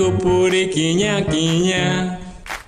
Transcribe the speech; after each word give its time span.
Cupuri, 0.00 0.70
quiña, 0.70 1.26
quiña. 1.26 2.18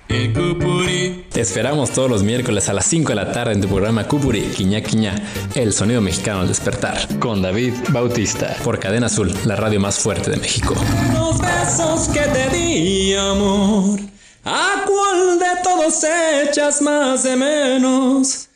El 0.07 0.33
Cupuri. 0.33 1.25
Te 1.31 1.41
esperamos 1.41 1.89
todos 1.89 2.07
los 2.07 2.21
miércoles 2.21 2.69
a 2.69 2.73
las 2.73 2.85
5 2.85 3.09
de 3.09 3.15
la 3.15 3.31
tarde 3.31 3.53
en 3.53 3.61
tu 3.61 3.67
programa 3.67 4.07
Cupuri, 4.07 4.43
quiña, 4.55 4.81
quiña. 4.81 5.15
El 5.55 5.73
sonido 5.73 5.99
mexicano 5.99 6.41
al 6.41 6.47
despertar. 6.47 7.17
Con 7.17 7.41
David 7.41 7.73
Bautista. 7.89 8.55
Por 8.63 8.77
Cadena 8.77 9.07
Azul, 9.07 9.33
la 9.45 9.55
radio 9.55 9.79
más 9.79 9.97
fuerte 9.97 10.29
de 10.29 10.37
México. 10.37 10.75
Los 11.11 11.39
besos 11.39 12.07
que 12.09 12.19
te 12.19 12.55
di, 12.55 13.15
amor. 13.15 13.99
¿A 14.45 14.83
cuál 14.85 15.39
de 15.39 15.63
todos 15.63 16.05
echas 16.47 16.83
más 16.83 17.23
de 17.23 17.35
menos? 17.35 18.47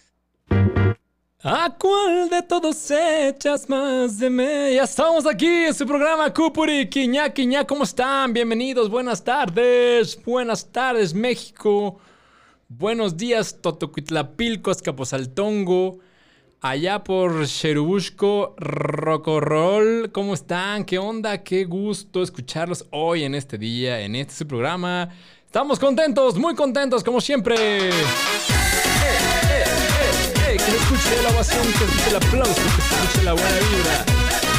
¿A 1.44 1.70
cuál 1.78 2.30
de 2.30 2.42
todos 2.42 2.90
echas 2.90 3.70
más 3.70 4.18
de 4.18 4.28
mí? 4.28 4.74
Ya 4.74 4.86
estamos 4.86 5.24
aquí 5.28 5.46
en 5.46 5.74
su 5.76 5.86
programa 5.86 6.34
Cupuri, 6.34 6.90
Quiña, 6.90 7.30
Quiña, 7.32 7.64
¿cómo 7.64 7.84
están? 7.84 8.34
Bienvenidos, 8.34 8.90
buenas 8.90 9.24
tardes, 9.24 10.20
buenas 10.26 10.66
tardes 10.72 11.14
México, 11.14 12.00
buenos 12.68 13.16
días 13.16 13.60
Totoquitlapilco, 13.62 14.72
Escaposaltongo, 14.72 16.00
allá 16.60 17.04
por 17.04 17.46
Cherubusco, 17.46 18.56
Rocorrol, 18.58 20.12
¿cómo 20.12 20.34
están? 20.34 20.86
¿Qué 20.86 20.98
onda? 20.98 21.44
Qué 21.44 21.66
gusto 21.66 22.24
escucharlos 22.24 22.84
hoy 22.90 23.26
en 23.26 23.36
este 23.36 23.60
día, 23.60 24.02
en 24.02 24.16
este 24.16 24.34
su 24.34 24.48
programa. 24.48 25.10
Estamos 25.46 25.78
contentos, 25.78 26.36
muy 26.36 26.56
contentos, 26.56 27.04
como 27.04 27.22
siempre. 27.22 27.92
Escuche 30.98 31.22
la 31.24 31.30
ovación, 31.30 31.64
que 31.64 31.78
se 31.78 31.86
escuche 31.86 32.10
el 32.10 32.16
aplauso, 32.16 32.54
que 32.54 32.82
se 32.82 32.96
escuche 32.96 33.24
la 33.24 33.34
buena 33.34 33.50
vibra, 33.50 34.06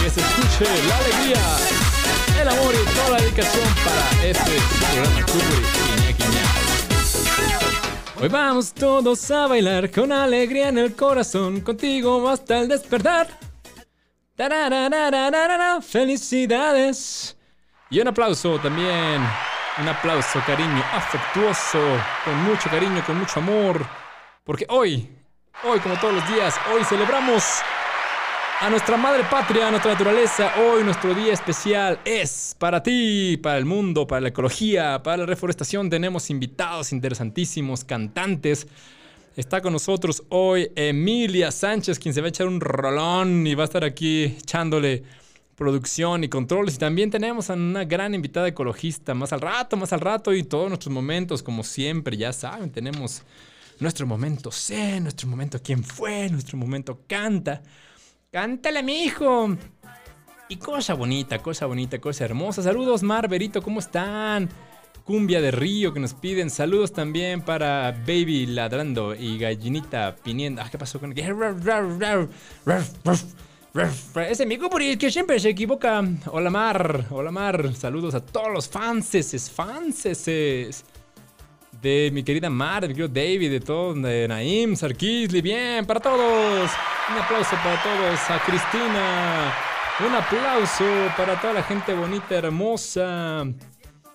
que 0.02 0.10
se 0.10 0.20
escuche 0.20 0.65
la 0.88 0.96
alegría, 0.98 1.42
el 2.41 2.48
amor 2.48 2.74
y 2.74 2.95
toda 2.95 3.10
la 3.10 3.16
dedicación 3.19 3.69
para 3.84 4.24
este 4.24 4.51
programa. 4.79 5.27
Hoy 8.21 8.29
vamos 8.29 8.73
todos 8.73 9.30
a 9.30 9.46
bailar 9.46 9.90
con 9.90 10.13
alegría 10.13 10.68
en 10.68 10.79
el 10.79 10.95
corazón, 10.95 11.60
contigo 11.60 12.29
hasta 12.29 12.60
el 12.60 12.68
despertar. 12.68 13.29
Felicidades. 15.82 17.37
Y 17.91 18.01
un 18.01 18.09
aplauso 18.09 18.59
también. 18.59 19.23
Un 19.80 19.88
aplauso, 19.88 20.41
cariño, 20.45 20.82
afectuoso, 20.93 21.80
con 22.24 22.37
mucho 22.43 22.68
cariño, 22.68 23.02
con 23.07 23.18
mucho 23.18 23.38
amor. 23.38 23.87
Porque 24.45 24.66
hoy, 24.68 25.18
hoy 25.64 25.80
como 25.80 25.98
todos 25.98 26.14
los 26.14 26.28
días, 26.28 26.54
hoy 26.73 26.84
celebramos 26.84 27.42
a 28.60 28.70
nuestra 28.70 28.96
madre 28.96 29.24
patria, 29.30 29.68
a 29.68 29.70
nuestra 29.70 29.92
naturaleza. 29.92 30.52
Hoy 30.59 30.84
nuestro 30.84 31.14
día 31.14 31.32
especial 31.32 31.98
es 32.04 32.54
para 32.59 32.82
ti, 32.82 33.37
para 33.42 33.59
el 33.59 33.64
mundo, 33.64 34.06
para 34.06 34.20
la 34.20 34.29
ecología, 34.29 35.02
para 35.02 35.18
la 35.18 35.26
reforestación. 35.26 35.90
Tenemos 35.90 36.30
invitados 36.30 36.92
interesantísimos, 36.92 37.84
cantantes. 37.84 38.66
Está 39.36 39.60
con 39.60 39.73
nosotros 39.73 40.23
hoy 40.29 40.70
Emilia 40.74 41.51
Sánchez, 41.51 41.98
quien 41.98 42.14
se 42.14 42.20
va 42.20 42.26
a 42.26 42.30
echar 42.30 42.46
un 42.46 42.60
rolón 42.60 43.46
y 43.46 43.54
va 43.54 43.64
a 43.64 43.66
estar 43.66 43.84
aquí 43.84 44.24
echándole 44.24 45.02
producción 45.56 46.23
y 46.24 46.29
controles. 46.29 46.76
Y 46.76 46.79
también 46.79 47.10
tenemos 47.10 47.51
a 47.51 47.54
una 47.54 47.84
gran 47.84 48.14
invitada 48.14 48.48
ecologista 48.48 49.14
más 49.14 49.32
al 49.32 49.40
rato, 49.40 49.76
más 49.76 49.92
al 49.92 50.01
rato 50.01 50.32
y 50.32 50.45
todos 50.45 50.68
nuestros 50.68 50.92
momentos, 50.92 51.42
como 51.42 51.64
siempre, 51.64 52.16
ya 52.16 52.32
saben, 52.32 52.70
tenemos 52.70 53.23
nuestro 53.80 54.07
momento 54.07 54.51
sé, 54.51 55.01
nuestro 55.01 55.29
momento 55.29 55.60
quién 55.62 55.84
fue, 55.84 56.29
nuestro 56.29 56.59
momento 56.59 57.02
canta. 57.07 57.62
Cántale, 58.30 58.82
mi 58.82 59.04
hijo. 59.04 59.57
Y 60.48 60.57
cosa 60.57 60.95
bonita, 60.95 61.38
cosa 61.40 61.66
bonita, 61.66 61.98
cosa 61.98 62.24
hermosa. 62.24 62.62
Saludos, 62.62 63.02
Mar, 63.02 63.29
Berito, 63.29 63.62
¿cómo 63.62 63.80
están? 63.80 64.48
Cumbia 65.04 65.41
de 65.41 65.50
Río 65.50 65.93
que 65.93 66.00
nos 66.00 66.15
piden. 66.15 66.50
Saludos 66.50 66.93
también 66.93 67.43
para 67.43 67.93
Baby 67.93 68.47
Ladrando 68.47 69.15
y 69.15 69.38
Gallinita 69.38 70.16
Piniendo. 70.22 70.62
Ah, 70.62 70.69
¿qué 70.70 70.78
pasó 70.78 71.00
con 71.00 71.14
ese 74.28 74.47
mi 74.47 74.58
Cupuri 74.58 74.97
que 74.97 75.10
siempre 75.10 75.38
se 75.38 75.50
equivoca. 75.50 76.03
Hola 76.26 76.50
Mar, 76.50 77.06
hola 77.10 77.30
Mar. 77.30 77.74
Saludos 77.74 78.14
a 78.14 78.20
todos 78.20 78.53
los 78.53 78.69
fanses, 78.69 79.50
fanses 79.50 80.84
de 81.81 82.11
mi 82.12 82.22
querida 82.22 82.50
Mar, 82.50 82.83
de 82.83 82.89
mi 82.89 82.94
querido 82.94 83.09
David, 83.09 83.50
de 83.50 83.61
todos, 83.61 84.00
de 84.03 84.27
Naim, 84.27 84.75
Sarkisli, 84.75 85.41
bien, 85.41 85.87
para 85.87 86.00
todos. 86.00 86.71
Un 87.11 87.19
aplauso 87.19 87.56
para 87.62 87.83
todos. 87.83 88.31
A 88.31 88.39
Cristina. 88.44 89.55
Un 90.06 90.15
aplauso 90.15 90.84
para 91.16 91.41
toda 91.41 91.55
la 91.55 91.62
gente 91.62 91.93
bonita, 91.93 92.37
hermosa, 92.37 93.47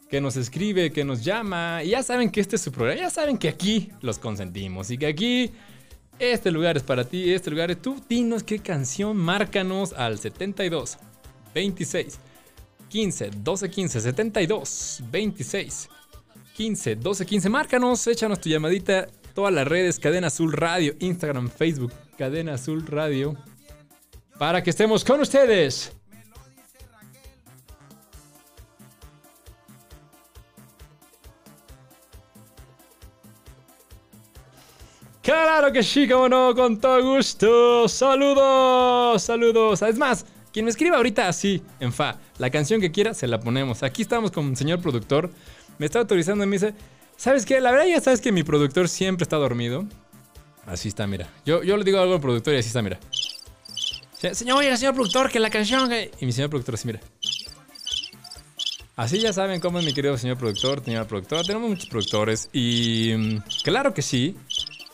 que 0.09 0.21
nos 0.21 0.37
escribe, 0.37 0.91
que 0.91 1.03
nos 1.03 1.23
llama. 1.23 1.83
Y 1.83 1.89
ya 1.89 2.03
saben 2.03 2.29
que 2.29 2.39
este 2.41 2.55
es 2.55 2.61
su 2.61 2.71
programa. 2.71 3.01
Ya 3.01 3.09
saben 3.09 3.37
que 3.37 3.49
aquí 3.49 3.91
los 4.01 4.17
consentimos 4.19 4.91
y 4.91 4.97
que 4.97 5.07
aquí 5.07 5.51
este 6.19 6.51
lugar 6.51 6.77
es 6.77 6.83
para 6.83 7.03
ti, 7.03 7.33
este 7.33 7.49
lugar 7.49 7.71
es 7.71 7.81
tú. 7.81 8.01
Dinos 8.07 8.43
qué 8.43 8.59
canción, 8.59 9.17
márcanos 9.17 9.93
al 9.93 10.19
72 10.19 10.97
26 11.53 12.19
15 12.89 13.31
12 13.43 13.69
15 13.69 14.01
72 14.01 15.03
26 15.11 15.89
15 16.53 16.95
12 16.97 17.25
15. 17.25 17.49
Márcanos, 17.49 18.05
échanos 18.07 18.39
tu 18.39 18.49
llamadita. 18.49 19.07
Todas 19.33 19.53
las 19.53 19.67
redes, 19.67 19.99
Cadena 19.99 20.27
Azul 20.27 20.53
Radio, 20.53 20.93
Instagram, 20.99 21.49
Facebook, 21.49 21.91
Cadena 22.17 22.53
Azul 22.53 22.85
Radio. 22.85 23.35
Para 24.37 24.61
que 24.61 24.69
estemos 24.69 25.03
con 25.03 25.21
ustedes. 25.21 25.91
Claro 35.23 35.71
que 35.71 35.81
sí, 35.81 36.07
como 36.07 36.27
no, 36.27 36.53
con 36.53 36.79
todo 36.79 37.01
gusto. 37.15 37.87
Saludos, 37.87 39.23
saludos. 39.23 39.81
Es 39.81 39.97
más, 39.97 40.25
quien 40.51 40.65
me 40.65 40.71
escriba 40.71 40.97
ahorita 40.97 41.27
así, 41.29 41.63
en 41.79 41.93
fa, 41.93 42.19
la 42.37 42.49
canción 42.49 42.81
que 42.81 42.91
quiera, 42.91 43.13
se 43.13 43.25
la 43.27 43.39
ponemos. 43.39 43.81
Aquí 43.81 44.01
estamos 44.01 44.31
con 44.31 44.49
el 44.49 44.57
señor 44.57 44.81
productor. 44.81 45.31
Me 45.79 45.85
está 45.85 45.99
autorizando 45.99 46.43
y 46.43 46.47
me 46.47 46.55
dice, 46.55 46.73
¿sabes 47.17 47.45
qué? 47.45 47.59
La 47.61 47.71
verdad 47.71 47.85
ya 47.87 48.01
sabes 48.01 48.21
que 48.21 48.31
mi 48.31 48.43
productor 48.43 48.87
siempre 48.89 49.23
está 49.23 49.37
dormido. 49.37 49.85
Así 50.65 50.87
está, 50.87 51.07
mira. 51.07 51.29
Yo, 51.45 51.63
yo 51.63 51.75
le 51.77 51.83
digo 51.83 51.99
algo 51.99 52.13
al 52.15 52.21
productor 52.21 52.53
y 52.53 52.57
así 52.57 52.67
está, 52.67 52.81
mira. 52.81 52.99
Señor, 54.31 54.57
oye, 54.59 54.75
señor 54.77 54.93
productor, 54.93 55.29
que 55.29 55.39
la 55.39 55.49
canción... 55.49 55.91
Y 56.19 56.25
mi 56.25 56.31
señor 56.31 56.49
productor 56.49 56.75
así, 56.75 56.87
mira. 56.87 57.01
Así 58.95 59.19
ya 59.19 59.33
saben 59.33 59.59
cómo 59.59 59.79
es 59.79 59.85
mi 59.85 59.93
querido 59.93 60.17
señor 60.17 60.37
productor, 60.37 60.83
señora 60.85 61.07
productora. 61.07 61.43
Tenemos 61.43 61.69
muchos 61.69 61.87
productores 61.87 62.49
y... 62.53 63.11
mm, 63.17 63.37
Claro 63.63 63.93
que 63.93 64.01
sí. 64.01 64.37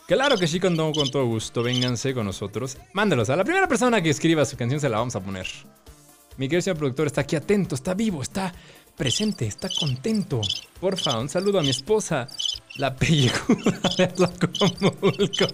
Claro 0.08 0.36
que 0.38 0.48
sí, 0.48 0.58
con 0.58 0.74
todo, 0.74 0.90
con 0.92 1.10
todo 1.10 1.26
gusto. 1.26 1.62
Vénganse 1.62 2.14
con 2.14 2.26
nosotros. 2.26 2.78
Mándelos. 2.94 3.30
A 3.30 3.36
la 3.36 3.44
primera 3.44 3.68
persona 3.68 4.02
que 4.02 4.10
escriba 4.10 4.44
su 4.44 4.56
canción 4.56 4.80
se 4.80 4.88
la 4.88 4.98
vamos 4.98 5.14
a 5.14 5.20
poner. 5.20 5.46
Mi 6.38 6.46
querido 6.48 6.62
señor 6.62 6.78
productor 6.78 7.06
está 7.06 7.20
aquí 7.20 7.36
atento, 7.36 7.74
está 7.74 7.92
vivo, 7.94 8.22
está 8.22 8.52
presente, 9.00 9.46
está 9.46 9.70
contento. 9.70 10.42
Porfa, 10.78 11.18
un 11.18 11.30
saludo 11.30 11.58
a 11.58 11.62
mi 11.62 11.70
esposa, 11.70 12.28
la 12.76 12.94
pellejuda 12.94 13.80
de 13.96 14.04
Atlacomulco. 14.04 15.46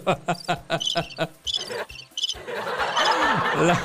La 3.61 3.81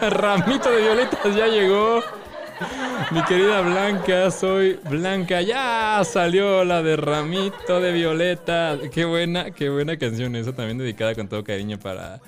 ramito 0.10 0.70
de 0.70 0.80
violetas 0.80 1.34
ya 1.34 1.48
llegó. 1.48 2.04
Mi 3.10 3.24
querida 3.24 3.62
Blanca, 3.62 4.30
soy 4.30 4.78
Blanca. 4.88 5.42
Ya 5.42 6.00
salió 6.04 6.64
la 6.64 6.80
de 6.80 6.94
Ramito 6.94 7.80
de 7.80 7.90
Violeta. 7.90 8.78
Qué 8.92 9.04
buena, 9.04 9.50
qué 9.50 9.70
buena 9.70 9.96
canción 9.96 10.36
esa, 10.36 10.52
también 10.52 10.78
dedicada 10.78 11.16
con 11.16 11.26
todo 11.26 11.42
cariño 11.42 11.80
para 11.80 12.20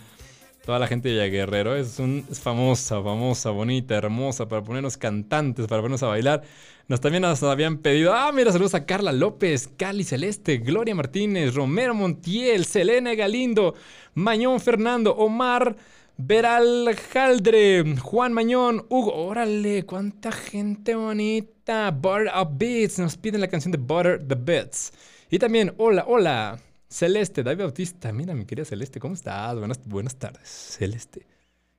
toda 0.67 0.81
la 0.81 0.89
gente 0.89 1.09
de 1.09 1.15
Villa 1.15 1.27
Guerrero. 1.29 1.77
Es, 1.77 1.99
un, 2.01 2.27
es 2.31 2.41
famosa, 2.41 3.01
famosa, 3.01 3.51
bonita, 3.51 3.95
hermosa, 3.95 4.49
para 4.49 4.63
ponernos 4.63 4.97
cantantes, 4.99 5.67
para 5.69 5.81
ponernos 5.81 6.03
a 6.03 6.09
bailar. 6.09 6.43
Nos 6.89 7.01
también 7.01 7.23
nos 7.23 7.43
habían 7.45 7.79
pedido, 7.79 8.13
ah, 8.13 8.31
mira, 8.33 8.53
saludos 8.53 8.75
a 8.75 8.85
Carla 8.85 9.13
López, 9.13 9.71
Cali 9.77 10.05
Celeste, 10.05 10.59
Gloria 10.59 10.95
Martínez, 10.95 11.55
Romero 11.55 11.95
Montiel, 11.95 12.65
Selene 12.65 13.17
Galindo, 13.17 13.75
Mañón 14.15 14.61
Fernando, 14.61 15.15
Omar 15.17 15.77
Veral 16.17 16.97
Jaldre, 17.13 17.97
Juan 18.01 18.33
Mañón, 18.33 18.87
Hugo, 18.89 19.15
órale, 19.15 19.85
cuánta 19.85 20.33
gente 20.33 20.95
bonita. 20.95 21.91
Butter 21.91 22.29
of 22.35 22.49
Beats, 22.53 22.99
nos 22.99 23.17
piden 23.17 23.41
la 23.41 23.49
canción 23.49 23.73
de 23.73 23.79
Butter 23.79 24.27
the 24.27 24.37
Bits. 24.37 24.93
Y 25.31 25.39
también, 25.39 25.75
hola, 25.79 26.05
hola, 26.07 26.59
Celeste, 26.89 27.43
David 27.43 27.63
Bautista. 27.65 28.13
Mira, 28.13 28.35
mi 28.35 28.45
querida 28.45 28.65
Celeste, 28.65 29.01
¿cómo 29.01 29.15
estás? 29.15 29.59
Buenas, 29.59 29.81
buenas 29.85 30.17
tardes, 30.17 30.49
Celeste. 30.49 31.27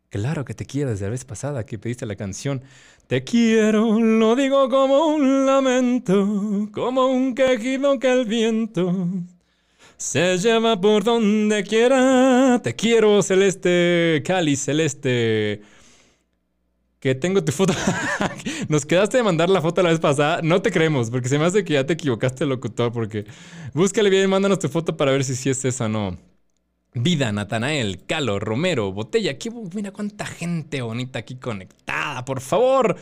Claro 0.09 0.45
que 0.45 0.54
te 0.54 0.65
quiero 0.65 0.92
desde 0.92 1.06
la 1.06 1.12
vez 1.12 1.25
pasada 1.25 1.65
que 1.65 1.77
pediste 1.77 2.06
la 2.06 2.15
canción. 2.15 2.62
Te 3.07 3.24
quiero, 3.24 4.00
lo 4.00 4.36
digo 4.36 4.69
como 4.69 5.07
un 5.07 5.45
lamento, 5.45 6.69
como 6.71 7.07
un 7.07 7.36
quejido 7.36 8.00
que 8.00 8.12
el 8.12 8.25
viento 8.25 9.07
se 9.98 10.38
lleva 10.38 10.80
por 10.80 11.04
donde 11.04 11.63
quiera. 11.63 12.60
Te 12.63 12.75
quiero, 12.75 13.21
Celeste, 13.24 14.21
Cali 14.25 14.56
Celeste. 14.56 15.62
Que 17.07 17.15
tengo 17.15 17.42
tu 17.42 17.54
foto. 17.54 17.74
Nos 18.68 18.86
quedaste 18.86 19.18
de 19.18 19.24
mandar 19.24 19.50
la 19.50 19.62
foto 19.62 19.81
la 19.81 19.89
vez 19.89 20.00
pasada. 20.00 20.42
No 20.44 20.62
te 20.62 20.71
creemos, 20.71 21.09
porque 21.09 21.30
se 21.30 21.39
me 21.39 21.45
hace 21.45 21.63
que 21.63 21.74
ya 21.74 21.86
te 21.86 21.94
equivocaste, 21.94 22.45
locutor. 22.45 22.92
Porque 22.92 23.25
búscale 23.74 24.09
bien, 24.09 24.30
mándanos 24.30 24.59
tu 24.59 24.68
foto 24.68 24.98
para 24.98 25.12
ver 25.12 25.24
si 25.24 25.36
sí 25.36 25.50
es 25.50 25.63
esa 25.63 25.86
o 25.86 25.88
no. 25.88 26.18
Vida, 26.94 27.31
Natanael, 27.31 28.04
Calo, 28.06 28.39
Romero, 28.39 28.92
Botella. 28.92 29.38
Mira 29.74 29.92
cuánta 29.92 30.25
gente 30.25 30.81
bonita 30.81 31.19
aquí 31.19 31.36
conectada, 31.36 32.25
por 32.25 32.42
favor. 32.42 32.98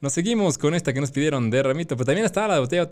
Nos 0.00 0.12
seguimos 0.12 0.58
con 0.58 0.74
esta 0.74 0.92
que 0.92 1.00
nos 1.00 1.12
pidieron 1.12 1.48
de 1.50 1.62
Ramito, 1.62 1.96
pero 1.96 2.06
también 2.06 2.26
estaba 2.26 2.48
la 2.48 2.60
botella 2.60 2.88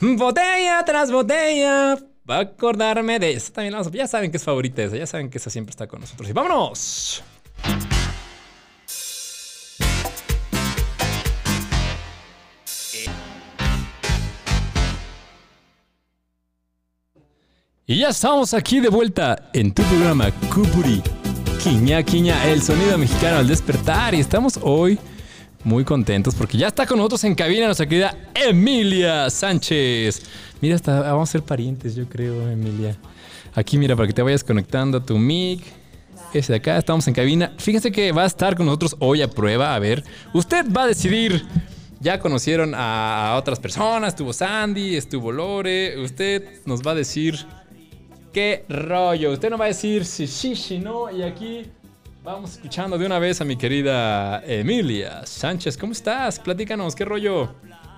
botella. 0.00 0.84
tras 0.86 1.10
botella. 1.12 1.98
Va 2.28 2.36
a 2.36 2.40
acordarme 2.40 3.18
de 3.18 3.32
esa. 3.32 3.52
También 3.52 3.74
vamos, 3.74 3.90
ya 3.92 4.06
saben 4.06 4.30
que 4.30 4.38
es 4.38 4.44
favorita 4.44 4.82
esa, 4.82 4.96
ya 4.96 5.06
saben 5.06 5.28
que 5.28 5.36
esa 5.36 5.50
siempre 5.50 5.70
está 5.70 5.86
con 5.86 6.00
nosotros. 6.00 6.28
Y 6.28 6.32
vámonos. 6.32 7.22
Y 17.90 17.96
ya 17.96 18.10
estamos 18.10 18.54
aquí 18.54 18.78
de 18.78 18.88
vuelta 18.88 19.50
en 19.52 19.74
tu 19.74 19.82
programa 19.82 20.30
Cupuri. 20.54 21.02
Quiña, 21.60 22.00
quiña, 22.04 22.46
el 22.46 22.62
sonido 22.62 22.96
mexicano 22.96 23.38
al 23.38 23.48
despertar. 23.48 24.14
Y 24.14 24.20
estamos 24.20 24.60
hoy 24.62 24.96
muy 25.64 25.82
contentos 25.82 26.36
porque 26.36 26.56
ya 26.56 26.68
está 26.68 26.86
con 26.86 26.98
nosotros 26.98 27.24
en 27.24 27.34
cabina 27.34 27.66
nuestra 27.66 27.88
querida 27.88 28.16
Emilia 28.32 29.28
Sánchez. 29.28 30.22
Mira, 30.60 30.76
hasta 30.76 31.00
vamos 31.00 31.30
a 31.30 31.32
ser 31.32 31.42
parientes, 31.42 31.96
yo 31.96 32.08
creo, 32.08 32.48
Emilia. 32.48 32.96
Aquí, 33.56 33.76
mira, 33.76 33.96
para 33.96 34.06
que 34.06 34.14
te 34.14 34.22
vayas 34.22 34.44
conectando 34.44 34.98
a 34.98 35.04
tu 35.04 35.18
mic. 35.18 35.60
Ese 36.32 36.52
de 36.52 36.58
acá, 36.58 36.78
estamos 36.78 37.08
en 37.08 37.14
cabina. 37.14 37.52
Fíjense 37.58 37.90
que 37.90 38.12
va 38.12 38.22
a 38.22 38.26
estar 38.26 38.54
con 38.54 38.66
nosotros 38.66 38.94
hoy 39.00 39.20
a 39.20 39.28
prueba. 39.28 39.74
A 39.74 39.80
ver, 39.80 40.04
usted 40.32 40.64
va 40.72 40.84
a 40.84 40.86
decidir. 40.86 41.44
Ya 41.98 42.20
conocieron 42.20 42.72
a 42.76 43.34
otras 43.36 43.58
personas. 43.58 44.10
Estuvo 44.10 44.32
Sandy, 44.32 44.94
estuvo 44.94 45.32
Lore. 45.32 46.00
Usted 46.00 46.44
nos 46.66 46.86
va 46.86 46.92
a 46.92 46.94
decir 46.94 47.44
qué 48.32 48.64
rollo. 48.68 49.32
Usted 49.32 49.50
nos 49.50 49.60
va 49.60 49.64
a 49.64 49.68
decir 49.68 50.04
si 50.04 50.26
sí, 50.26 50.54
si 50.54 50.78
no. 50.78 51.10
Y 51.10 51.22
aquí 51.22 51.70
vamos 52.22 52.52
escuchando 52.52 52.98
de 52.98 53.06
una 53.06 53.18
vez 53.18 53.40
a 53.40 53.44
mi 53.44 53.56
querida 53.56 54.42
Emilia 54.44 55.26
Sánchez. 55.26 55.76
¿Cómo 55.76 55.92
estás? 55.92 56.38
Platícanos, 56.38 56.94
qué 56.94 57.04
rollo. 57.04 57.54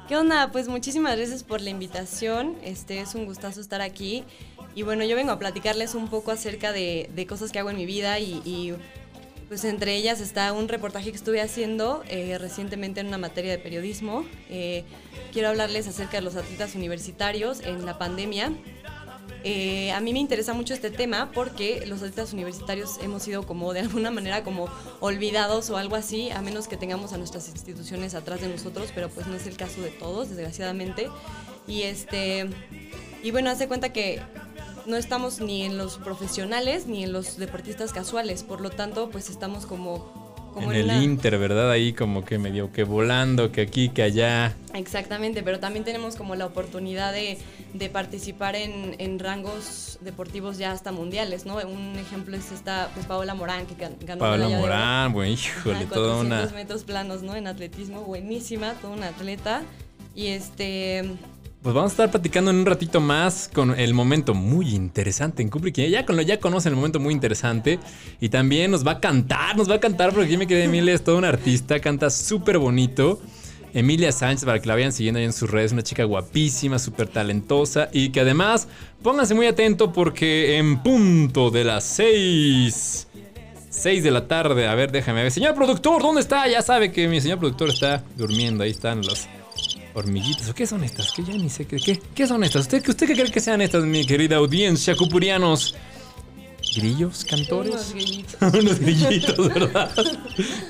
¿Qué 0.08 0.16
onda? 0.16 0.50
Pues 0.50 0.68
muchísimas 0.68 1.16
gracias 1.16 1.44
por 1.44 1.60
la 1.60 1.70
invitación. 1.70 2.56
Este 2.62 3.00
es 3.00 3.14
un 3.14 3.24
gustazo 3.24 3.60
estar 3.60 3.80
aquí. 3.80 4.24
Y 4.74 4.82
bueno, 4.82 5.04
yo 5.04 5.16
vengo 5.16 5.32
a 5.32 5.38
platicarles 5.38 5.94
un 5.94 6.08
poco 6.08 6.30
acerca 6.30 6.72
de, 6.72 7.26
cosas 7.28 7.52
que 7.52 7.58
hago 7.58 7.70
en 7.70 7.76
mi 7.76 7.86
vida 7.86 8.18
y, 8.18 8.42
y, 8.44 8.74
pues 9.48 9.64
entre 9.64 9.94
ellas 9.94 10.20
está 10.20 10.52
un 10.54 10.68
reportaje 10.68 11.10
que 11.10 11.16
estuve 11.16 11.42
haciendo 11.42 12.02
eh, 12.08 12.38
recientemente 12.38 13.00
en 13.00 13.08
una 13.08 13.18
materia 13.18 13.50
de 13.50 13.58
periodismo. 13.58 14.24
Eh, 14.48 14.84
quiero 15.30 15.48
hablarles 15.48 15.86
acerca 15.88 16.16
de 16.16 16.22
los 16.22 16.36
atletas 16.36 16.74
universitarios 16.74 17.60
en 17.60 17.84
la 17.84 17.98
pandemia. 17.98 18.52
Eh, 19.44 19.90
a 19.92 20.00
mí 20.00 20.12
me 20.12 20.20
interesa 20.20 20.54
mucho 20.54 20.74
este 20.74 20.90
tema 20.90 21.32
porque 21.32 21.84
los 21.86 21.98
atletas 21.98 22.32
universitarios 22.32 22.98
hemos 23.02 23.22
sido 23.22 23.44
como 23.44 23.72
de 23.72 23.80
alguna 23.80 24.10
manera 24.10 24.44
como 24.44 24.68
olvidados 25.00 25.70
o 25.70 25.76
algo 25.76 25.96
así, 25.96 26.30
a 26.30 26.40
menos 26.42 26.68
que 26.68 26.76
tengamos 26.76 27.12
a 27.12 27.18
nuestras 27.18 27.48
instituciones 27.48 28.14
atrás 28.14 28.40
de 28.40 28.48
nosotros, 28.48 28.90
pero 28.94 29.08
pues 29.08 29.26
no 29.26 29.34
es 29.34 29.46
el 29.46 29.56
caso 29.56 29.80
de 29.80 29.90
todos, 29.90 30.28
desgraciadamente. 30.28 31.08
Y 31.66 31.82
este 31.82 32.48
y 33.22 33.30
bueno, 33.30 33.50
hace 33.50 33.68
cuenta 33.68 33.92
que 33.92 34.20
no 34.86 34.96
estamos 34.96 35.40
ni 35.40 35.62
en 35.62 35.78
los 35.78 35.98
profesionales 35.98 36.86
ni 36.86 37.04
en 37.04 37.12
los 37.12 37.36
deportistas 37.38 37.92
casuales, 37.92 38.42
por 38.42 38.60
lo 38.60 38.70
tanto, 38.70 39.10
pues 39.10 39.30
estamos 39.30 39.66
como 39.66 40.21
como 40.52 40.72
en 40.72 40.90
el. 40.90 41.02
Inter, 41.02 41.38
¿verdad? 41.38 41.70
Ahí 41.70 41.92
como 41.92 42.24
que 42.24 42.38
medio 42.38 42.72
que 42.72 42.84
volando, 42.84 43.52
que 43.52 43.62
aquí, 43.62 43.88
que 43.88 44.02
allá. 44.02 44.54
Exactamente, 44.74 45.42
pero 45.42 45.58
también 45.60 45.84
tenemos 45.84 46.16
como 46.16 46.34
la 46.34 46.46
oportunidad 46.46 47.12
de, 47.12 47.38
de 47.74 47.88
participar 47.88 48.56
en, 48.56 48.94
en, 48.98 49.18
rangos 49.18 49.98
deportivos 50.00 50.58
ya 50.58 50.72
hasta 50.72 50.92
mundiales, 50.92 51.46
¿no? 51.46 51.56
Un 51.56 51.96
ejemplo 51.98 52.36
es 52.36 52.52
esta, 52.52 52.90
pues 52.94 53.06
Paola 53.06 53.34
Morán, 53.34 53.66
que 53.66 53.74
ganó 53.74 54.18
Paola 54.18 54.48
Morán, 54.48 55.12
bueno, 55.12 55.32
híjole, 55.32 55.86
toda 55.86 56.16
una... 56.16 56.46
metros 56.46 56.84
planos, 56.84 57.22
¿no? 57.22 57.34
En 57.34 57.46
atletismo, 57.46 58.02
buenísima, 58.02 58.74
toda 58.74 58.94
una 58.94 59.08
atleta. 59.08 59.62
Y 60.14 60.28
este... 60.28 61.16
Pues 61.62 61.76
vamos 61.76 61.92
a 61.92 61.94
estar 61.94 62.10
platicando 62.10 62.50
en 62.50 62.56
un 62.56 62.66
ratito 62.66 63.00
más 63.00 63.48
con 63.54 63.78
el 63.78 63.94
momento 63.94 64.34
muy 64.34 64.74
interesante 64.74 65.42
en 65.42 65.48
Kubrick. 65.48 65.76
Ya, 65.76 66.04
con 66.04 66.18
ya 66.18 66.40
conocen 66.40 66.72
el 66.72 66.76
momento 66.76 66.98
muy 66.98 67.14
interesante. 67.14 67.78
Y 68.20 68.30
también 68.30 68.72
nos 68.72 68.84
va 68.84 68.92
a 68.92 69.00
cantar, 69.00 69.56
nos 69.56 69.70
va 69.70 69.76
a 69.76 69.80
cantar 69.80 70.10
porque 70.10 70.26
aquí 70.26 70.36
me 70.36 70.48
quedé 70.48 70.64
Emilia, 70.64 70.92
es 70.92 71.04
toda 71.04 71.18
una 71.18 71.28
artista, 71.28 71.78
canta 71.78 72.10
súper 72.10 72.58
bonito. 72.58 73.20
Emilia 73.74 74.10
Sánchez, 74.10 74.44
para 74.44 74.58
que 74.58 74.66
la 74.66 74.74
vayan 74.74 74.92
siguiendo 74.92 75.20
ahí 75.20 75.24
en 75.24 75.32
sus 75.32 75.48
redes, 75.48 75.70
una 75.70 75.82
chica 75.82 76.02
guapísima, 76.02 76.80
súper 76.80 77.06
talentosa 77.06 77.88
y 77.92 78.10
que 78.10 78.18
además, 78.18 78.66
pónganse 79.00 79.34
muy 79.34 79.46
atento 79.46 79.92
porque 79.92 80.58
en 80.58 80.82
punto 80.82 81.52
de 81.52 81.62
las 81.62 81.84
6, 81.84 83.06
6 83.70 84.02
de 84.02 84.10
la 84.10 84.26
tarde, 84.26 84.66
a 84.66 84.74
ver, 84.74 84.90
déjame 84.90 85.22
ver. 85.22 85.30
Señor 85.30 85.54
productor, 85.54 86.02
¿dónde 86.02 86.22
está? 86.22 86.48
Ya 86.48 86.60
sabe 86.60 86.90
que 86.90 87.06
mi 87.06 87.20
señor 87.20 87.38
productor 87.38 87.68
está 87.70 88.02
durmiendo, 88.16 88.64
ahí 88.64 88.72
están 88.72 89.00
los 89.02 89.28
hormiguitas. 89.94 90.48
¿O 90.48 90.54
qué 90.54 90.66
son 90.66 90.84
estas? 90.84 91.12
Que 91.12 91.22
ya 91.22 91.34
ni 91.34 91.48
sé 91.48 91.66
qué. 91.66 91.76
¿Qué, 91.76 92.00
qué 92.14 92.26
son 92.26 92.44
estas? 92.44 92.62
¿Usted, 92.62 92.88
¿Usted 92.88 93.06
qué 93.06 93.14
cree 93.14 93.30
que 93.30 93.40
sean 93.40 93.60
estas, 93.60 93.84
mi 93.84 94.06
querida 94.06 94.36
audiencia, 94.36 94.96
cupurianos? 94.96 95.74
¿Grillos? 96.76 97.24
¿Cantores? 97.24 97.72
Unos 97.74 97.92
grillitos. 97.92 98.54
Unos 98.54 98.78
grillitos, 98.78 99.48
¿verdad? 99.54 99.90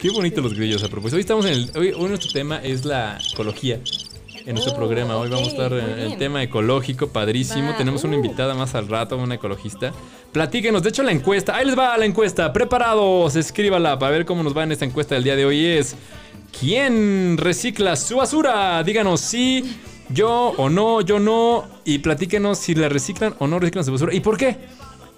qué 0.00 0.10
bonitos 0.10 0.42
los 0.42 0.54
grillos 0.54 0.82
a 0.82 0.88
propósito. 0.88 1.16
Hoy 1.16 1.20
estamos 1.20 1.46
en 1.46 1.52
el. 1.52 1.70
Hoy, 1.76 1.92
hoy 1.92 2.08
nuestro 2.08 2.32
tema 2.32 2.58
es 2.62 2.84
la 2.84 3.18
ecología. 3.32 3.80
En 4.44 4.54
nuestro 4.54 4.72
Oh, 4.72 4.76
programa. 4.76 5.16
Hoy 5.16 5.30
vamos 5.30 5.48
a 5.48 5.50
estar 5.52 5.72
en 5.72 6.00
el 6.00 6.18
tema 6.18 6.42
ecológico, 6.42 7.08
padrísimo. 7.10 7.70
Va, 7.70 7.76
Tenemos 7.76 8.02
una 8.02 8.14
uh. 8.14 8.16
invitada 8.16 8.54
más 8.54 8.74
al 8.74 8.88
rato, 8.88 9.16
una 9.16 9.36
ecologista. 9.36 9.92
Platíquenos, 10.32 10.82
de 10.82 10.88
hecho, 10.88 11.04
la 11.04 11.12
encuesta. 11.12 11.54
Ahí 11.54 11.64
les 11.64 11.78
va 11.78 11.96
la 11.96 12.06
encuesta. 12.06 12.52
Preparados, 12.52 13.36
escríbala 13.36 13.96
para 14.00 14.10
ver 14.10 14.24
cómo 14.26 14.42
nos 14.42 14.56
va 14.56 14.64
en 14.64 14.72
esta 14.72 14.84
encuesta 14.84 15.14
del 15.14 15.22
día 15.22 15.36
de 15.36 15.44
hoy. 15.44 15.64
Es. 15.64 15.94
¿Quién 16.58 17.38
recicla 17.38 17.96
su 17.96 18.16
basura? 18.16 18.82
Díganos 18.84 19.20
sí, 19.20 19.78
yo 20.10 20.54
o 20.56 20.68
no, 20.68 21.00
yo 21.00 21.18
no. 21.18 21.64
Y 21.84 21.98
platíquenos 21.98 22.58
si 22.58 22.74
la 22.74 22.88
reciclan 22.88 23.34
o 23.38 23.46
no 23.46 23.58
reciclan 23.58 23.84
su 23.84 23.92
basura. 23.92 24.14
¿Y 24.14 24.20
por 24.20 24.36
qué? 24.36 24.56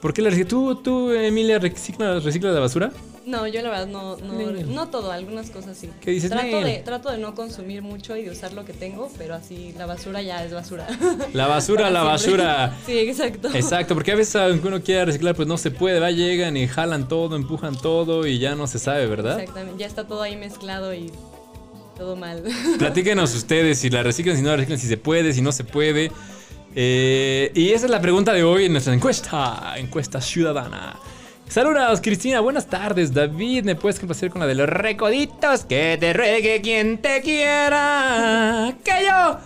¿Por 0.00 0.14
qué 0.14 0.22
la 0.22 0.30
reciclan? 0.30 0.48
¿Tú, 0.48 0.76
tú 0.76 1.10
Emilia, 1.10 1.58
reciclas, 1.58 2.24
reciclas 2.24 2.54
la 2.54 2.60
basura? 2.60 2.92
No, 3.26 3.46
yo 3.46 3.62
la 3.62 3.70
verdad 3.70 3.86
no, 3.86 4.16
no, 4.16 4.88
todo, 4.88 5.10
algunas 5.10 5.50
cosas 5.50 5.78
sí. 5.78 5.90
¿Qué 6.00 6.10
dices, 6.10 6.30
Trato 6.30 6.60
de, 6.60 6.82
trato 6.84 7.10
de 7.10 7.18
no 7.18 7.34
consumir 7.34 7.80
mucho 7.80 8.16
y 8.16 8.22
de 8.24 8.30
usar 8.30 8.52
lo 8.52 8.64
que 8.64 8.72
tengo, 8.72 9.10
pero 9.16 9.34
así 9.34 9.74
la 9.78 9.86
basura 9.86 10.20
ya 10.20 10.44
es 10.44 10.52
basura. 10.52 10.86
La 11.32 11.46
basura, 11.46 11.90
la 11.90 12.00
siempre. 12.18 12.44
basura. 12.44 12.78
Sí, 12.84 12.98
exacto. 12.98 13.48
Exacto, 13.54 13.94
porque 13.94 14.12
a 14.12 14.16
veces 14.16 14.36
aunque 14.36 14.68
uno 14.68 14.82
quiera 14.82 15.06
reciclar, 15.06 15.34
pues 15.34 15.48
no 15.48 15.56
se 15.56 15.70
puede. 15.70 16.00
Va, 16.00 16.10
llegan 16.10 16.56
y 16.56 16.66
jalan 16.66 17.08
todo, 17.08 17.36
empujan 17.36 17.76
todo 17.76 18.26
y 18.26 18.38
ya 18.38 18.54
no 18.54 18.66
se 18.66 18.78
sabe, 18.78 19.06
¿verdad? 19.06 19.40
Exactamente, 19.40 19.78
ya 19.80 19.86
está 19.86 20.06
todo 20.06 20.22
ahí 20.22 20.36
mezclado 20.36 20.92
y 20.94 21.10
todo 21.96 22.16
mal. 22.16 22.42
Platíquenos 22.78 23.34
ustedes 23.34 23.78
si 23.78 23.88
la 23.88 24.02
reciclan, 24.02 24.36
si 24.36 24.42
no 24.42 24.50
la 24.50 24.56
reciclan, 24.56 24.78
si 24.78 24.86
se 24.86 24.96
puede, 24.98 25.32
si 25.32 25.40
no 25.40 25.52
se 25.52 25.64
puede. 25.64 26.12
Eh, 26.76 27.52
y 27.54 27.70
esa 27.70 27.86
es 27.86 27.90
la 27.90 28.00
pregunta 28.00 28.32
de 28.32 28.42
hoy 28.42 28.66
en 28.66 28.72
nuestra 28.72 28.92
encuesta, 28.92 29.74
encuesta 29.76 30.20
ciudadana. 30.20 30.98
Saludos, 31.48 32.00
Cristina, 32.02 32.40
buenas 32.40 32.66
tardes. 32.66 33.12
David, 33.14 33.64
¿me 33.64 33.76
puedes 33.76 33.98
complacer 34.00 34.30
con 34.30 34.40
la 34.40 34.46
de 34.46 34.54
los 34.56 34.68
recoditos? 34.68 35.64
Que 35.64 35.96
te 36.00 36.12
ruegue 36.12 36.60
quien 36.62 36.98
te 36.98 37.20
quiera. 37.20 38.74
Que 38.84 38.92
yo 39.06 39.38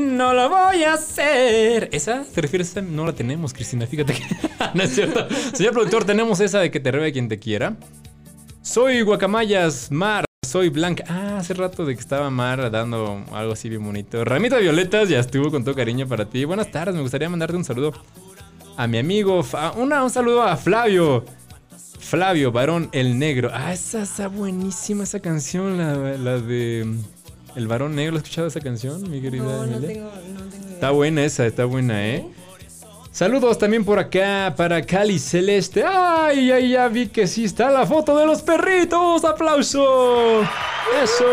no 0.00 0.32
lo 0.32 0.48
voy 0.48 0.84
a 0.84 0.94
hacer. 0.94 1.88
¿Esa? 1.92 2.22
¿Te 2.32 2.40
refieres 2.42 2.68
a 2.76 2.80
esa? 2.80 2.88
No 2.88 3.04
la 3.06 3.12
tenemos, 3.14 3.52
Cristina, 3.52 3.86
fíjate 3.86 4.14
que... 4.14 4.22
no 4.74 4.82
es 4.82 4.94
cierto. 4.94 5.26
Señor 5.54 5.72
productor, 5.72 6.04
tenemos 6.04 6.38
esa 6.40 6.60
de 6.60 6.70
que 6.70 6.78
te 6.78 6.92
ruegue 6.92 7.12
quien 7.12 7.28
te 7.28 7.38
quiera. 7.40 7.76
Soy 8.62 9.00
Guacamayas 9.00 9.90
Mar, 9.90 10.24
soy 10.46 10.68
Blanca. 10.68 11.04
Ah, 11.08 11.38
hace 11.38 11.54
rato 11.54 11.84
de 11.84 11.94
que 11.94 12.00
estaba 12.00 12.30
Mar 12.30 12.70
dando 12.70 13.24
algo 13.32 13.54
así 13.54 13.68
bien 13.68 13.84
bonito. 13.84 14.24
Ramita 14.24 14.58
Violetas 14.58 15.08
ya 15.08 15.18
estuvo 15.18 15.50
con 15.50 15.64
todo 15.64 15.74
cariño 15.74 16.06
para 16.06 16.26
ti. 16.26 16.44
Buenas 16.44 16.70
tardes, 16.70 16.94
me 16.94 17.00
gustaría 17.00 17.28
mandarte 17.28 17.56
un 17.56 17.64
saludo 17.64 17.92
a 18.76 18.86
mi 18.86 18.98
amigo. 18.98 19.44
Una- 19.76 20.04
un 20.04 20.10
saludo 20.10 20.42
a 20.44 20.56
Flavio. 20.56 21.24
Flavio, 22.06 22.52
varón 22.52 22.88
el 22.92 23.18
negro. 23.18 23.50
Ah, 23.52 23.72
esa 23.72 24.02
está 24.02 24.28
buenísima 24.28 25.02
esa 25.02 25.18
canción, 25.18 25.76
la, 25.76 25.94
la 26.16 26.38
de 26.38 26.84
mm, 26.86 27.58
El 27.58 27.66
varón 27.66 27.96
negro. 27.96 28.16
¿Has 28.16 28.22
escuchado 28.22 28.46
esa 28.46 28.60
canción, 28.60 29.10
mi 29.10 29.20
querida 29.20 29.42
No, 29.42 29.66
no 29.66 29.80
tengo, 29.80 30.12
no 30.32 30.42
tengo. 30.44 30.68
Está 30.72 30.90
buena 30.92 31.24
esa, 31.24 31.46
está 31.46 31.64
buena, 31.64 32.06
¿eh? 32.06 32.24
Saludos 33.10 33.58
también 33.58 33.84
por 33.84 33.98
acá 33.98 34.54
para 34.56 34.82
Cali 34.82 35.18
Celeste. 35.18 35.84
¡Ay, 35.84 36.52
ay, 36.52 36.70
ya 36.70 36.86
vi 36.86 37.08
que 37.08 37.26
sí 37.26 37.44
está 37.44 37.70
la 37.70 37.86
foto 37.86 38.16
de 38.16 38.26
los 38.26 38.42
perritos! 38.42 39.24
¡Aplauso! 39.24 40.42
¡Eso! 41.02 41.24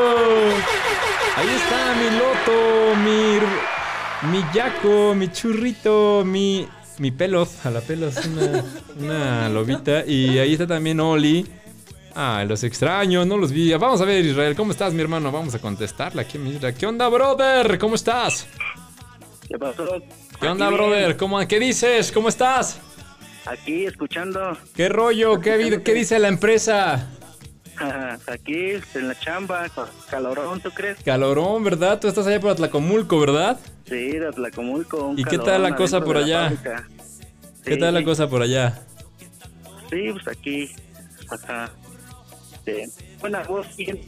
Ahí 1.36 1.50
está 1.50 1.94
mi 2.00 2.10
loto, 2.18 2.96
mi, 3.04 4.32
mi 4.32 4.44
yaco, 4.54 5.14
mi 5.14 5.32
churrito, 5.32 6.24
mi, 6.26 6.68
mi 7.04 7.12
pelos. 7.12 7.66
A 7.66 7.70
la 7.70 7.82
pelos, 7.82 8.16
una, 8.26 8.64
una 8.98 9.50
lobita. 9.50 10.06
Y 10.06 10.40
ahí 10.40 10.54
está 10.54 10.66
también 10.66 11.02
Oli. 11.02 11.46
Ah, 12.16 12.46
los 12.48 12.64
extraño, 12.64 13.26
no 13.26 13.38
los 13.38 13.52
vi. 13.52 13.74
Vamos 13.74 14.00
a 14.00 14.06
ver, 14.06 14.24
Israel, 14.24 14.56
¿cómo 14.56 14.72
estás, 14.72 14.94
mi 14.94 15.02
hermano? 15.02 15.30
Vamos 15.30 15.54
a 15.54 15.60
contestarle 15.60 16.22
aquí, 16.22 16.38
mira. 16.38 16.74
¿Qué 16.74 16.86
onda, 16.86 17.10
brother? 17.10 17.78
¿Cómo 17.78 17.96
estás? 17.96 18.48
¿Qué 19.50 19.58
pasó? 19.60 20.02
¿Qué 20.40 20.48
onda, 20.48 20.68
Aquí 20.68 20.76
brother? 20.76 21.18
¿Cómo, 21.18 21.46
¿Qué 21.46 21.60
dices? 21.60 22.10
¿Cómo 22.10 22.30
estás? 22.30 22.80
Aquí 23.46 23.86
escuchando. 23.86 24.58
¿Qué 24.74 24.88
rollo? 24.88 25.42
¿Qué, 25.42 25.82
qué 25.84 25.94
dice 25.94 26.18
la 26.20 26.30
empresa? 26.30 27.10
Aquí 28.28 28.72
en 28.94 29.08
la 29.08 29.20
chamba, 29.20 29.66
calorón, 30.10 30.60
¿tú 30.62 30.70
crees? 30.72 30.98
Calorón, 31.04 31.64
¿verdad? 31.64 32.00
Tú 32.00 32.08
estás 32.08 32.26
allá 32.28 32.40
por 32.40 32.52
Atlacomulco, 32.52 33.20
¿verdad? 33.20 33.60
Sí, 33.88 34.12
de 34.12 34.28
Atlacomulco. 34.28 35.08
un 35.08 35.20
¿Y 35.20 35.24
qué 35.24 35.38
tal 35.38 35.64
la 35.64 35.76
cosa 35.76 36.02
por 36.04 36.18
de 36.18 36.26
la 36.28 36.46
allá? 36.48 36.62
¿Qué 37.64 37.74
Sí, 37.74 37.80
tal 37.80 37.94
la 37.94 38.04
cosa 38.04 38.30
por 38.30 38.42
allá? 38.42 38.82
Sí, 39.90 40.12
pues 40.12 40.28
aquí. 40.28 40.70
Ajá. 41.30 41.72
Sí. 42.66 42.74
Buena 43.20 43.44
voz, 43.44 43.68
bien. 43.78 44.00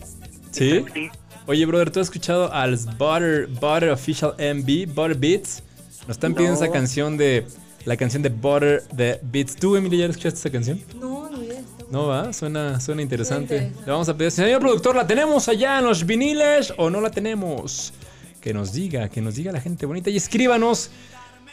¿Sí? 0.51 0.86
Sí. 0.93 1.10
Oye, 1.48 1.65
brother, 1.65 1.91
¿tú 1.91 2.00
has 2.00 2.07
escuchado 2.07 2.51
al 2.53 2.75
Butter, 2.98 3.48
Butter 3.48 3.89
Official 3.91 4.34
MB, 4.38 4.88
Butter 4.93 5.15
Beats? 5.15 5.62
Nos 6.07 6.12
están 6.17 6.34
pidiendo 6.34 6.57
No. 6.60 6.63
esa 6.63 6.72
canción 6.74 7.17
de. 7.17 7.45
La 7.86 7.98
canción 7.98 8.24
de 8.24 8.29
Butter 8.29 8.84
de 8.93 9.19
Beats. 9.22 9.55
¿Tú, 9.55 9.75
Emily, 9.75 9.98
ya 10.00 10.05
escuchaste 10.07 10.39
esa 10.39 10.50
canción? 10.51 10.81
No, 11.00 11.27
está 11.29 11.54
No 11.91 12.07
va, 12.07 12.33
suena, 12.33 12.79
suena 12.79 13.01
interesante. 13.01 13.55
interesante. 13.55 13.85
Le 13.85 13.91
vamos 13.91 14.09
a 14.09 14.17
pedir, 14.17 14.31
señor 14.31 14.59
productor, 14.59 14.95
¿la 14.95 15.05
tenemos 15.07 15.47
allá 15.47 15.79
en 15.79 15.85
los 15.85 16.05
viniles 16.05 16.73
o 16.77 16.89
no 16.89 16.99
la 17.01 17.11
tenemos? 17.11 17.93
Que 18.41 18.53
nos 18.53 18.73
diga, 18.73 19.09
que 19.09 19.21
nos 19.21 19.35
diga 19.35 19.51
la 19.51 19.61
gente 19.61 19.85
bonita 19.85 20.09
y 20.09 20.17
escríbanos. 20.17 20.89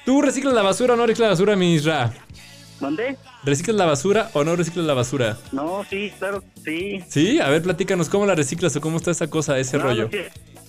¿Tú 0.05 0.21
reciclas 0.23 0.55
la 0.55 0.63
basura 0.63 0.95
o 0.95 0.97
no 0.97 1.07
reciclas 1.07 1.27
la 1.27 1.33
basura, 1.35 1.57
Misra? 1.57 2.13
¿Dónde? 2.81 3.17
¿Reciclas 3.45 3.77
la 3.77 3.85
basura 3.87 4.31
o 4.33 4.43
no 4.43 4.57
reciclas 4.57 4.85
la 4.87 4.95
basura? 4.95 5.39
No, 5.53 5.85
sí, 5.89 6.13
claro, 6.19 6.43
sí. 6.65 7.05
Sí, 7.09 7.39
a 7.41 7.49
ver, 7.49 7.63
platícanos 7.63 8.09
cómo 8.09 8.27
la 8.27 8.35
reciclas 8.35 8.75
o 8.75 8.81
cómo 8.81 8.97
está 8.97 9.11
esa 9.13 9.29
cosa, 9.31 9.59
ese 9.59 9.77
No, 9.79 9.85
rollo. 9.85 10.05
no, 10.05 10.11
sí, 10.11 10.19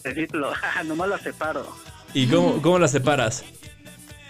decirlo. 0.03 0.51
Nomás 0.85 1.09
la 1.09 1.17
separo. 1.19 1.65
¿Y 2.13 2.27
cómo, 2.27 2.61
cómo 2.61 2.77
la 2.77 2.87
separas? 2.87 3.43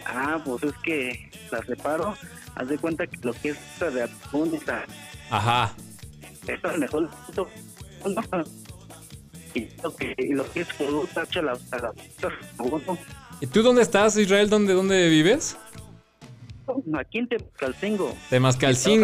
Ah, 0.05 0.39
pues 0.45 0.63
es 0.63 0.73
que 0.83 1.29
la 1.51 1.61
separo. 1.65 2.15
Haz 2.55 2.67
de 2.69 2.77
cuenta 2.77 3.05
que 3.07 3.17
lo 3.23 3.33
que 3.33 3.49
es 3.49 3.57
esta 3.73 3.89
de 3.89 4.03
Ajá. 5.33 5.73
esta 6.47 6.71
es 6.73 6.77
mejor. 6.77 7.09
Y 9.55 9.67
lo 9.83 9.95
que, 9.95 10.15
lo 10.29 10.51
que 10.51 10.61
es 10.61 10.67
¿Y 13.41 13.47
tú 13.47 13.61
dónde 13.63 13.81
estás, 13.81 14.15
Israel? 14.17 14.49
¿Dónde, 14.49 14.73
dónde 14.73 15.09
vives? 15.09 15.57
Aquí 16.95 17.17
en 17.17 17.27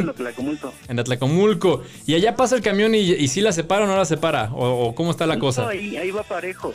Lo 0.05 0.13
que 0.15 0.23
la 0.23 0.31
comulto. 0.33 0.73
en 0.87 0.99
Atlacomulco. 0.99 1.83
¿Y 2.05 2.13
allá 2.15 2.35
pasa 2.35 2.55
el 2.55 2.61
camión 2.61 2.93
y, 2.95 2.99
y 2.99 3.27
si 3.27 3.41
la 3.41 3.51
separa 3.51 3.85
o 3.85 3.87
no 3.87 3.97
la 3.97 4.05
separa? 4.05 4.51
¿O, 4.53 4.87
o 4.87 4.95
cómo 4.95 5.11
está 5.11 5.25
la 5.25 5.35
No, 5.35 5.41
cosa? 5.41 5.67
ahí, 5.67 5.97
ahí 5.97 6.11
va 6.11 6.23
parejo. 6.23 6.73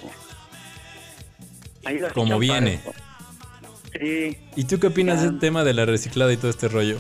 Ahí 1.84 1.99
la 2.00 2.11
Como 2.11 2.38
viene. 2.38 2.80
parejo. 2.84 2.92
Sí, 4.00 4.37
¿Y 4.56 4.64
tú 4.64 4.80
qué 4.80 4.88
opinas 4.88 5.20
Ya. 5.20 5.26
del 5.30 5.38
tema 5.38 5.62
de 5.62 5.73
la 5.75 5.84
reciclada 5.84 6.32
y 6.32 6.37
todo 6.37 6.50
este 6.50 6.66
rollo? 6.68 6.99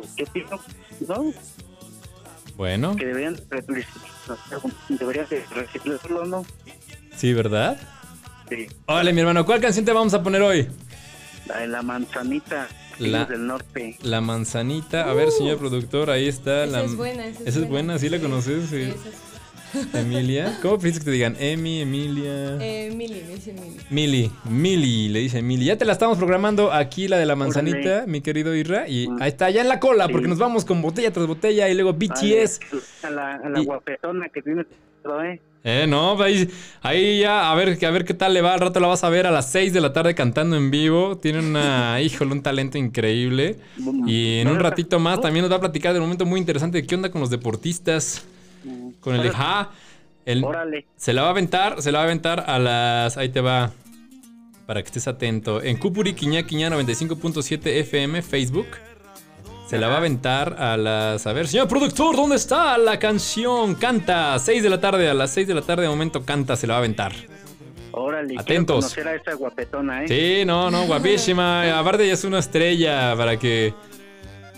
Pues, 0.00 0.12
¿qué 0.16 0.22
opino? 0.24 0.60
No, 1.08 1.32
Bueno, 2.56 2.96
que 2.96 3.06
deberían 3.06 3.36
deberían 4.88 5.28
de 5.28 5.44
reciclarlo, 5.54 6.24
¿no? 6.24 6.44
sí, 7.16 7.32
¿verdad? 7.32 7.78
Sí. 8.48 8.66
Órale, 8.86 9.12
mi 9.12 9.20
hermano, 9.20 9.44
¿cuál 9.44 9.60
canción 9.60 9.84
te 9.84 9.92
vamos 9.92 10.14
a 10.14 10.22
poner 10.22 10.40
hoy? 10.42 10.68
La 11.46 11.58
de 11.58 11.68
la 11.68 11.82
manzanita, 11.82 12.68
La- 12.98 13.24
del 13.24 13.46
norte. 13.46 13.98
La 14.02 14.20
manzanita. 14.20 15.08
A 15.08 15.12
ver, 15.14 15.30
señor 15.30 15.58
productor, 15.58 16.10
ahí 16.10 16.28
está. 16.28 16.64
Esa 16.64 16.78
la... 16.78 16.84
es 16.84 16.96
buena, 16.96 17.26
esa 17.26 17.40
es 17.42 17.48
Esa 17.48 17.48
es 17.48 17.54
buena. 17.68 17.70
buena, 17.70 17.98
¿sí 17.98 18.08
la 18.08 18.18
conoces? 18.20 18.68
Sí. 18.70 18.82
esa 18.82 18.94
es- 19.08 19.35
Emilia. 19.94 20.58
¿Cómo 20.62 20.74
prefieres 20.74 20.98
que 21.00 21.04
te 21.04 21.10
digan? 21.10 21.36
Emi, 21.38 21.80
Emilia. 21.80 22.56
Eh, 22.60 22.92
Mili, 22.94 23.22
me 23.26 23.34
dice 23.34 23.52
Mili. 23.52 23.76
Mili, 23.90 24.30
Mili, 24.48 25.08
le 25.08 25.18
dice 25.20 25.42
Mili. 25.42 25.64
Ya 25.66 25.76
te 25.76 25.84
la 25.84 25.92
estamos 25.92 26.18
programando 26.18 26.72
aquí, 26.72 27.08
la 27.08 27.18
de 27.18 27.26
la 27.26 27.36
manzanita, 27.36 27.78
Órale. 27.78 28.06
mi 28.06 28.20
querido 28.20 28.54
Irra. 28.54 28.88
Y 28.88 29.08
ahí 29.20 29.28
está, 29.28 29.50
ya 29.50 29.60
en 29.62 29.68
la 29.68 29.80
cola, 29.80 30.06
Sí. 30.06 30.12
porque 30.12 30.28
nos 30.28 30.38
vamos 30.38 30.64
con 30.64 30.82
botella 30.82 31.12
tras 31.12 31.26
botella 31.26 31.68
y 31.68 31.74
luego 31.74 31.92
BTS. 31.92 32.60
Vale, 32.70 32.82
A 33.02 33.10
la, 33.10 33.34
a 33.36 33.48
la 33.48 33.60
Y- 33.60 33.64
guapetona 33.64 34.28
que 34.28 34.42
tiene, 34.42 34.62
¿eh? 34.62 35.40
Eh, 35.68 35.84
no, 35.88 36.20
ahí, 36.22 36.48
ahí 36.82 37.20
ya, 37.20 37.50
a 37.50 37.54
ver, 37.56 37.76
a 37.84 37.90
ver 37.90 38.04
qué 38.04 38.14
tal 38.14 38.32
le 38.34 38.40
va. 38.40 38.54
Al 38.54 38.60
rato 38.60 38.78
la 38.78 38.86
vas 38.86 39.02
a 39.02 39.08
ver 39.08 39.26
a 39.26 39.32
las 39.32 39.50
6 39.50 39.72
de 39.72 39.80
la 39.80 39.92
tarde 39.92 40.14
cantando 40.14 40.56
en 40.56 40.70
vivo. 40.70 41.16
Tiene 41.18 41.40
una, 41.40 42.00
híjole, 42.02 42.30
un 42.32 42.42
talento 42.42 42.78
increíble. 42.78 43.56
Y 44.06 44.38
en 44.38 44.48
un 44.48 44.60
ratito 44.60 45.00
más 45.00 45.20
también 45.20 45.42
nos 45.42 45.50
va 45.50 45.56
a 45.56 45.60
platicar 45.60 45.92
del 45.92 46.02
momento 46.02 46.24
muy 46.24 46.38
interesante 46.38 46.80
de 46.80 46.86
qué 46.86 46.94
onda 46.94 47.10
con 47.10 47.20
los 47.20 47.30
deportistas. 47.30 48.24
Con 49.06 49.14
el 49.14 49.30
ja. 49.30 49.70
El, 50.24 50.42
Órale. 50.42 50.84
se 50.96 51.12
la 51.12 51.22
va 51.22 51.28
a 51.28 51.30
aventar, 51.30 51.80
se 51.80 51.92
la 51.92 51.98
va 51.98 52.02
a 52.02 52.06
aventar 52.06 52.42
a 52.48 52.58
las. 52.58 53.16
Ahí 53.16 53.28
te 53.28 53.40
va. 53.40 53.70
Para 54.66 54.82
que 54.82 54.86
estés 54.86 55.06
atento. 55.06 55.62
En 55.62 55.76
Cupuri 55.76 56.12
Quiñá 56.14 56.42
Quiñá 56.42 56.70
95.7 56.70 57.60
FM, 57.66 58.20
Facebook. 58.22 58.66
Se 59.68 59.78
la 59.78 59.86
va 59.86 59.94
a 59.94 59.98
aventar 59.98 60.56
a 60.58 60.76
las. 60.76 61.24
A 61.24 61.32
ver, 61.32 61.46
señor 61.46 61.68
productor, 61.68 62.16
¿dónde 62.16 62.34
está 62.34 62.76
la 62.78 62.98
canción? 62.98 63.76
Canta. 63.76 64.36
6 64.40 64.60
de 64.60 64.70
la 64.70 64.80
tarde, 64.80 65.08
a 65.08 65.14
las 65.14 65.30
6 65.30 65.46
de 65.46 65.54
la 65.54 65.62
tarde 65.62 65.84
de 65.84 65.88
momento 65.88 66.24
canta, 66.24 66.56
se 66.56 66.66
la 66.66 66.72
va 66.72 66.78
a 66.78 66.80
aventar. 66.80 67.12
Órale. 67.92 68.34
Atentos. 68.36 68.86
conocer 68.86 69.06
a 69.06 69.14
esa 69.14 69.34
guapetona, 69.34 70.02
¿eh? 70.02 70.08
Sí, 70.08 70.44
no, 70.44 70.68
no, 70.68 70.84
guapísima. 70.86 71.78
Aparte, 71.78 72.08
ya 72.08 72.14
es 72.14 72.24
una 72.24 72.40
estrella 72.40 73.14
para 73.16 73.36
que. 73.38 73.72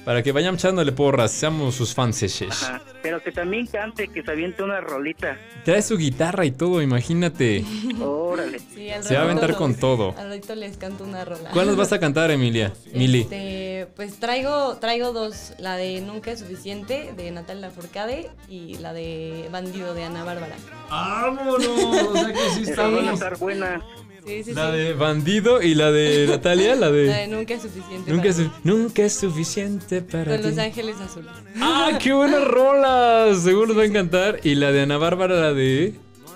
Para 0.08 0.22
que 0.22 0.32
vayan 0.32 0.54
echándole 0.54 0.90
porras, 0.92 1.30
seamos 1.30 1.74
sus 1.74 1.92
fans. 1.92 2.24
Ajá. 2.48 2.80
Pero 3.02 3.22
que 3.22 3.30
también 3.30 3.66
cante, 3.66 4.08
que 4.08 4.22
se 4.22 4.30
aviente 4.30 4.62
una 4.62 4.80
rolita. 4.80 5.36
Trae 5.66 5.82
su 5.82 5.98
guitarra 5.98 6.46
y 6.46 6.50
todo, 6.50 6.80
imagínate. 6.80 7.62
Órale. 8.00 8.58
Sí, 8.58 8.88
al 8.88 9.04
Se 9.04 9.16
va 9.16 9.20
a 9.20 9.24
aventar 9.24 9.54
con 9.54 9.74
todo. 9.74 10.14
Al 10.16 10.30
ratito 10.30 10.54
les 10.54 10.78
canto 10.78 11.04
una 11.04 11.26
rola. 11.26 11.50
¿Cuál 11.50 11.66
nos 11.66 11.76
vas 11.76 11.92
a 11.92 12.00
cantar, 12.00 12.30
Emilia? 12.30 12.72
Mili. 12.94 13.20
Este, 13.20 13.86
pues 13.96 14.18
traigo, 14.18 14.78
traigo 14.78 15.12
dos, 15.12 15.52
la 15.58 15.76
de 15.76 16.00
Nunca 16.00 16.30
es 16.30 16.38
suficiente 16.38 17.12
de 17.14 17.30
Natalia 17.30 17.68
Lafourcade 17.68 18.30
y 18.48 18.78
la 18.78 18.94
de 18.94 19.50
Bandido 19.52 19.92
de 19.92 20.04
Ana 20.04 20.24
Bárbara. 20.24 20.56
¡Vámonos! 20.88 21.68
O 21.68 22.14
sea 22.14 22.32
que 22.32 22.64
sí 22.64 22.72
van 22.74 23.08
a 23.08 23.12
estar 23.12 23.36
buena. 23.36 23.82
Sí, 24.28 24.44
sí, 24.44 24.52
La 24.54 24.70
sí. 24.70 24.76
de 24.76 24.92
Bandido 24.92 25.62
y 25.62 25.74
la 25.74 25.90
de 25.90 26.26
Natalia, 26.28 26.74
la 26.74 26.86
La 26.86 26.92
de 26.92 27.02
de. 27.06 27.26
Nunca 27.28 27.54
es 27.54 27.62
suficiente. 27.62 28.12
Nunca 28.12 28.28
es, 28.28 28.36
para 28.36 28.48
su- 28.48 28.54
nunca 28.64 29.02
es 29.02 29.12
suficiente 29.14 30.02
para 30.02 30.32
Con 30.32 30.42
ti. 30.42 30.48
Los 30.48 30.58
Ángeles 30.58 30.96
Azules. 31.00 31.30
¡Ah, 31.60 31.98
qué 32.02 32.12
buenas 32.12 32.44
rolas! 32.48 33.42
Seguro 33.42 33.68
nos 33.68 33.78
va 33.78 33.82
a 33.82 33.86
encantar. 33.86 34.40
Y 34.44 34.54
la 34.54 34.70
de 34.72 34.82
Ana 34.82 34.98
Bárbara, 34.98 35.34
la 35.34 35.52
de. 35.54 35.94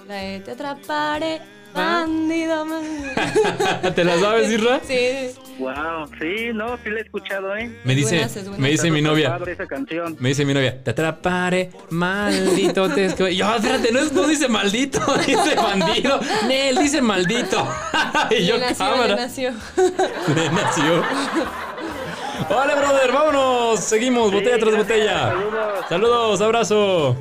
La 0.09 0.15
de 0.17 0.41
Te 0.41 0.51
atraparé, 0.53 1.41
bandido. 1.75 2.67
¿Te 3.95 4.05
la 4.05 4.19
sabes, 4.19 4.51
Irra? 4.51 4.81
Sí, 4.87 5.31
Wow. 5.59 6.09
Sí, 6.19 6.51
no, 6.55 6.77
sí 6.83 6.91
la 6.91 6.99
he 6.99 7.03
escuchado, 7.03 7.55
¿eh? 7.57 7.71
Me 7.85 7.95
dice, 7.95 8.17
buenas, 8.17 8.59
me 8.59 8.71
dice 8.71 8.91
mi 8.91 9.01
novia. 9.03 9.31
padre 9.39 9.53
esa 9.53 9.67
canción. 9.67 10.17
Me 10.19 10.31
dice 10.31 10.45
mi 10.45 10.55
novia, 10.55 10.83
te 10.83 10.91
atraparé, 10.91 11.71
maldito 11.91 12.89
te 12.89 13.05
esco-". 13.07 13.29
Y 13.29 13.37
Yo, 13.37 13.55
espérate, 13.55 13.93
no, 13.93 14.01
es- 14.01 14.13
no 14.13 14.27
dice 14.27 14.49
maldito, 14.49 14.99
dice 15.27 15.55
bandido. 15.55 16.19
Nel, 16.49 16.77
dice 16.79 17.01
maldito. 17.03 17.69
y 18.31 18.47
yo, 18.47 18.57
le 18.57 18.61
nació, 18.71 18.85
le 18.87 18.91
cámara. 18.93 19.15
nació. 19.17 19.51
Nació. 20.53 21.03
Hola, 22.49 22.75
brother, 22.75 23.13
vámonos. 23.13 23.81
Seguimos, 23.81 24.33
botella 24.33 24.59
tras 24.59 24.73
gracias, 24.73 24.89
botella. 24.89 25.29
Saludos. 25.29 25.85
Saludos, 25.89 26.41
abrazo. 26.41 27.17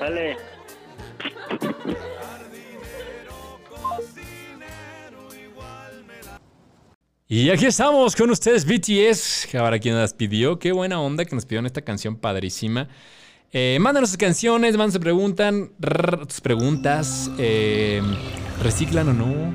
Dale. 0.00 0.36
Y 7.30 7.50
aquí 7.50 7.66
estamos 7.66 8.16
con 8.16 8.30
ustedes, 8.30 8.64
BTS, 8.64 9.48
para 9.52 9.78
quien 9.78 9.94
las 9.94 10.14
pidió. 10.14 10.58
Qué 10.58 10.72
buena 10.72 10.98
onda 10.98 11.26
que 11.26 11.34
nos 11.34 11.44
pidieron 11.44 11.66
esta 11.66 11.82
canción 11.82 12.16
padrísima. 12.16 12.88
Eh, 13.52 13.76
mándanos 13.82 14.08
sus 14.08 14.16
canciones, 14.16 14.78
mándanos 14.78 14.94
sus 14.94 15.68
rrr, 15.78 16.26
tus 16.26 16.40
preguntas. 16.40 17.30
eh, 17.38 18.00
¿Reciclan 18.62 19.10
o 19.10 19.12
no? 19.12 19.54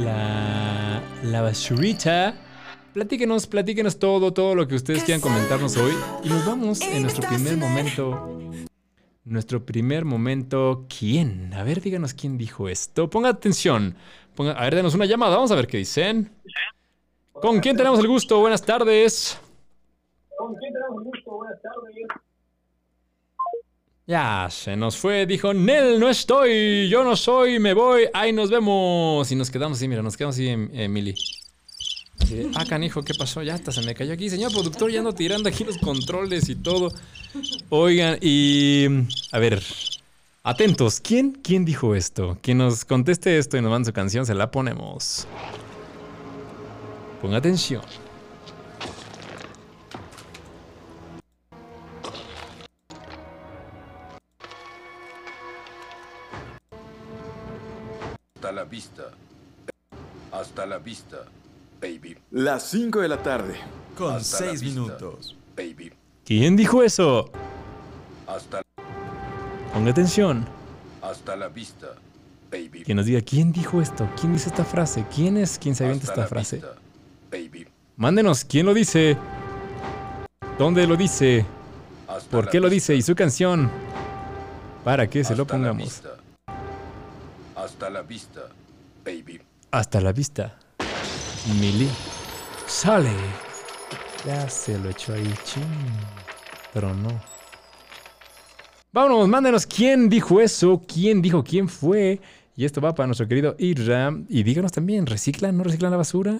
La, 0.00 1.00
la 1.22 1.42
basurita. 1.42 2.34
Platíquenos, 2.92 3.46
platíquenos 3.46 4.00
todo, 4.00 4.32
todo 4.32 4.56
lo 4.56 4.66
que 4.66 4.74
ustedes 4.74 5.04
quieran 5.04 5.20
comentarnos 5.20 5.76
hoy. 5.76 5.92
Y 6.24 6.30
nos 6.30 6.44
vamos 6.44 6.80
en 6.80 7.02
nuestro 7.02 7.28
primer 7.28 7.58
momento. 7.58 8.40
Nuestro 9.24 9.64
primer 9.64 10.04
momento. 10.04 10.84
¿Quién? 10.98 11.54
A 11.54 11.62
ver, 11.62 11.80
díganos 11.80 12.12
quién 12.12 12.36
dijo 12.36 12.68
esto. 12.68 13.08
Ponga 13.08 13.28
atención. 13.28 13.94
Ponga, 14.34 14.52
a 14.52 14.64
ver, 14.64 14.76
denos 14.76 14.94
una 14.94 15.04
llamada. 15.06 15.36
Vamos 15.36 15.50
a 15.50 15.56
ver 15.56 15.66
qué 15.66 15.78
dicen. 15.78 16.30
¿Con 17.32 17.60
quién 17.60 17.76
tenemos 17.76 17.98
el 18.00 18.08
gusto? 18.08 18.38
Buenas 18.40 18.62
tardes. 18.62 19.38
Ya 24.06 24.48
se 24.50 24.76
nos 24.76 24.96
fue, 24.96 25.26
dijo 25.26 25.54
Nel, 25.54 25.98
no 26.00 26.08
estoy, 26.08 26.88
yo 26.88 27.04
no 27.04 27.14
soy, 27.14 27.60
me 27.60 27.72
voy, 27.72 28.08
ahí 28.12 28.32
nos 28.32 28.50
vemos. 28.50 29.30
Y 29.30 29.36
nos 29.36 29.50
quedamos 29.50 29.78
así, 29.78 29.86
mira, 29.86 30.02
nos 30.02 30.16
quedamos 30.16 30.34
así, 30.36 30.48
em- 30.48 30.70
Emily. 30.72 31.14
Así 32.18 32.34
de, 32.34 32.50
ah, 32.54 32.64
canijo, 32.68 33.02
¿qué 33.02 33.14
pasó? 33.14 33.42
Ya 33.42 33.54
hasta 33.54 33.70
se 33.72 33.82
me 33.82 33.94
cayó 33.94 34.12
aquí. 34.12 34.28
Señor 34.28 34.52
productor, 34.52 34.90
ya 34.90 34.98
ando 34.98 35.12
tirando 35.12 35.48
aquí 35.48 35.64
los 35.64 35.78
controles 35.78 36.48
y 36.48 36.56
todo. 36.56 36.92
Oigan, 37.68 38.18
y. 38.20 38.86
A 39.30 39.38
ver. 39.38 39.62
Atentos, 40.44 40.98
¿quién, 41.00 41.30
¿quién 41.32 41.64
dijo 41.64 41.94
esto? 41.94 42.36
Quien 42.42 42.58
nos 42.58 42.84
conteste 42.84 43.38
esto 43.38 43.56
y 43.56 43.62
nos 43.62 43.70
mande 43.70 43.86
su 43.86 43.92
canción, 43.92 44.26
se 44.26 44.34
la 44.34 44.50
ponemos. 44.50 45.28
Ponga 47.20 47.36
atención. 47.36 47.82
Hasta 58.34 58.50
la 58.52 58.64
vista. 58.64 59.02
Hasta 60.32 60.66
la 60.66 60.78
vista, 60.78 61.18
baby. 61.80 62.18
Las 62.32 62.64
5 62.70 63.00
de 63.00 63.08
la 63.08 63.22
tarde. 63.22 63.54
Con 63.96 64.14
Hasta 64.16 64.46
la 64.46 64.50
6 64.50 64.60
vista, 64.60 64.80
minutos. 64.80 65.36
Baby. 65.56 65.92
¿Quién 66.24 66.56
dijo 66.56 66.82
eso? 66.82 67.30
Hasta, 68.26 68.62
Ponga 69.72 69.90
atención. 69.90 70.46
hasta 71.02 71.34
la 71.36 71.48
vista, 71.48 71.88
baby. 72.50 72.82
Que 72.84 72.94
nos 72.94 73.06
diga 73.06 73.20
quién 73.22 73.52
dijo 73.52 73.80
esto, 73.80 74.08
quién 74.20 74.32
dice 74.32 74.48
esta 74.50 74.64
frase, 74.64 75.04
quién 75.14 75.36
es 75.36 75.58
quien 75.58 75.74
se 75.74 75.84
avienta 75.84 76.06
esta 76.06 76.26
frase. 76.26 76.56
vista, 76.56 76.74
baby. 77.30 77.66
Mándenos, 77.96 78.44
¿quién 78.44 78.66
lo 78.66 78.74
dice? 78.74 79.16
¿Dónde 80.58 80.86
lo 80.86 80.96
dice? 80.96 81.44
Hasta 82.08 82.30
¿Por 82.30 82.48
qué 82.50 82.60
lo 82.60 82.68
vista, 82.68 82.92
dice? 82.92 82.96
¿Y 82.96 83.02
su 83.02 83.14
canción? 83.14 83.70
Para 84.84 85.08
que 85.08 85.24
se 85.24 85.34
lo 85.34 85.46
pongamos. 85.46 85.84
vista. 85.84 86.10
Hasta 87.56 87.90
la 87.90 88.02
vista, 88.02 88.40
baby. 89.04 89.40
Hasta 89.70 90.00
la 90.00 90.12
vista. 90.12 90.56
Mili. 91.60 91.88
Sale. 92.66 93.10
Ya 94.26 94.48
se 94.48 94.78
lo 94.78 94.90
echó 94.90 95.14
ahí, 95.14 95.34
ching. 95.44 95.64
Pero 96.72 96.92
no. 96.94 97.31
Vámonos, 98.94 99.26
mándenos 99.26 99.66
quién 99.66 100.10
dijo 100.10 100.38
eso, 100.38 100.82
quién 100.86 101.22
dijo 101.22 101.42
quién 101.42 101.66
fue. 101.66 102.20
Y 102.54 102.66
esto 102.66 102.82
va 102.82 102.94
para 102.94 103.06
nuestro 103.06 103.26
querido 103.26 103.56
Irra. 103.58 104.14
Y 104.28 104.42
díganos 104.42 104.70
también, 104.70 105.06
¿reciclan, 105.06 105.56
no 105.56 105.64
reciclan 105.64 105.90
la 105.90 105.96
basura? 105.96 106.38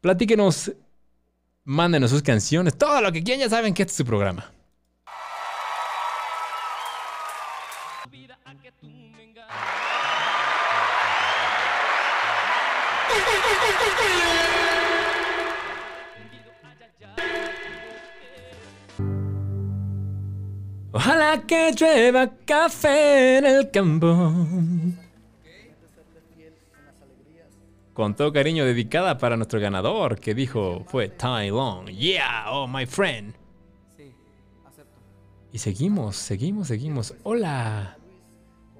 Platíquenos, 0.00 0.72
mándenos 1.62 2.10
sus 2.10 2.22
canciones, 2.22 2.76
todo 2.76 3.00
lo 3.00 3.12
que 3.12 3.22
quieran, 3.22 3.40
ya 3.44 3.48
saben 3.48 3.72
que 3.72 3.84
este 3.84 3.92
es 3.92 3.96
su 3.98 4.04
programa. 4.04 4.50
Ojalá 21.06 21.40
que 21.46 21.70
llueva 21.70 22.32
café 22.44 23.38
en 23.38 23.46
el 23.46 23.70
campo. 23.70 24.32
Con 27.94 28.16
todo 28.16 28.32
cariño 28.32 28.64
dedicada 28.64 29.16
para 29.16 29.36
nuestro 29.36 29.60
ganador 29.60 30.18
que 30.18 30.34
dijo 30.34 30.84
fue 30.88 31.08
Tai 31.08 31.50
Long. 31.50 31.86
Yeah, 31.90 32.46
oh 32.50 32.66
my 32.66 32.86
friend. 32.86 33.34
Y 35.52 35.58
seguimos, 35.58 36.16
seguimos, 36.16 36.66
seguimos. 36.66 37.14
Hola. 37.22 37.96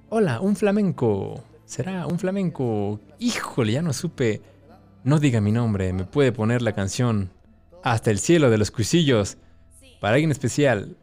Hola, 0.09 0.41
un 0.41 0.57
flamenco. 0.57 1.45
¿Será 1.65 2.09
un 2.09 2.19
flamenco? 2.19 2.99
Híjole, 3.21 3.71
ya 3.71 3.83
no 3.83 3.93
supe. 3.93 4.43
No 5.05 5.21
diga 5.21 5.41
mi 5.41 5.53
nombre, 5.53 5.93
me 5.93 6.05
puede 6.05 6.33
poner 6.33 6.61
la 6.61 6.73
canción 6.73 7.31
Hasta 7.85 8.11
el 8.11 8.19
cielo 8.19 8.51
de 8.51 8.59
los 8.59 8.73
cuisillos. 8.73 9.39
Para 10.01 10.15
alguien 10.15 10.33
especial 10.33 10.97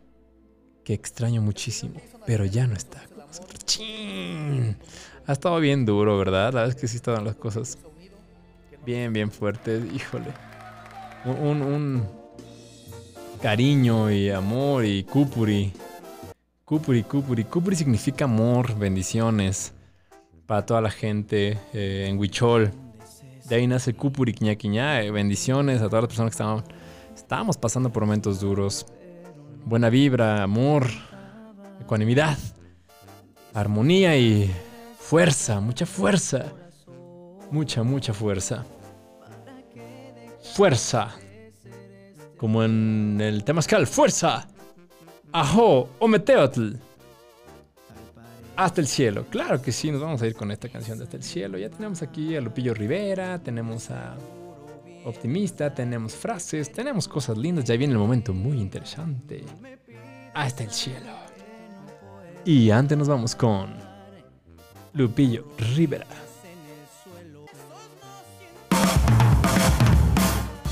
que 0.83 0.93
extraño 0.93 1.41
muchísimo, 1.41 2.01
pero 2.25 2.45
ya 2.45 2.67
no 2.67 2.75
está. 2.75 3.01
¡Chin! 3.65 4.77
Ha 5.25 5.31
estado 5.31 5.59
bien 5.59 5.85
duro, 5.85 6.17
¿verdad? 6.17 6.53
La 6.53 6.61
verdad 6.61 6.69
es 6.69 6.75
que 6.75 6.87
sí 6.87 6.97
estaban 6.97 7.23
las 7.23 7.35
cosas 7.35 7.77
bien, 8.85 9.13
bien 9.13 9.31
fuertes. 9.31 9.83
Híjole. 9.93 10.27
Un, 11.25 11.61
un, 11.61 12.03
cariño 13.41 14.11
y 14.11 14.29
amor 14.29 14.85
y 14.85 15.03
cupuri. 15.03 15.71
Cupuri, 16.65 17.03
cupuri. 17.03 17.43
Cupuri 17.45 17.75
significa 17.75 18.25
amor, 18.25 18.77
bendiciones 18.77 19.73
para 20.45 20.65
toda 20.65 20.81
la 20.81 20.91
gente 20.91 21.57
eh, 21.73 22.07
en 22.09 22.17
Huichol. 22.17 22.71
De 23.49 23.55
ahí 23.55 23.67
nace 23.67 23.93
Cupuri, 23.93 24.33
Quiña. 24.33 25.01
eh, 25.01 25.11
bendiciones 25.11 25.81
a 25.81 25.89
todas 25.89 26.03
las 26.03 26.07
personas 26.07 26.31
que 26.31 26.35
estaban, 26.35 26.63
estábamos 27.15 27.57
pasando 27.57 27.91
por 27.91 28.03
momentos 28.03 28.39
duros. 28.39 28.85
Buena 29.65 29.89
vibra, 29.89 30.43
amor, 30.43 30.87
ecuanimidad, 31.81 32.37
armonía 33.53 34.17
y 34.17 34.51
fuerza, 34.99 35.61
mucha 35.61 35.85
fuerza. 35.85 36.45
Mucha, 37.49 37.83
mucha 37.83 38.13
fuerza. 38.13 38.65
Fuerza. 40.55 41.15
Como 42.37 42.63
en 42.63 43.19
el 43.21 43.43
Temazcal, 43.43 43.87
fuerza. 43.87 44.47
Ajo, 45.31 45.89
Ometeotl. 45.99 46.73
Hasta 48.55 48.81
el 48.81 48.87
cielo. 48.87 49.25
Claro 49.29 49.61
que 49.61 49.71
sí, 49.71 49.91
nos 49.91 50.01
vamos 50.01 50.21
a 50.21 50.27
ir 50.27 50.35
con 50.35 50.51
esta 50.51 50.67
canción 50.67 50.97
de 50.97 51.05
Hasta 51.05 51.17
el 51.17 51.23
cielo. 51.23 51.57
Ya 51.57 51.69
tenemos 51.69 52.01
aquí 52.01 52.35
a 52.35 52.41
Lupillo 52.41 52.73
Rivera, 52.73 53.39
tenemos 53.39 53.89
a 53.89 54.15
Optimista, 55.05 55.73
tenemos 55.73 56.13
frases, 56.13 56.71
tenemos 56.71 57.07
cosas 57.07 57.37
lindas. 57.37 57.65
Ya 57.65 57.75
viene 57.75 57.93
el 57.93 57.99
momento 57.99 58.33
muy 58.33 58.59
interesante. 58.59 59.43
Hasta 60.33 60.63
el 60.63 60.71
cielo. 60.71 61.11
Y 62.45 62.69
antes 62.71 62.97
nos 62.97 63.07
vamos 63.07 63.35
con 63.35 63.75
Lupillo 64.93 65.45
Rivera. 65.75 66.05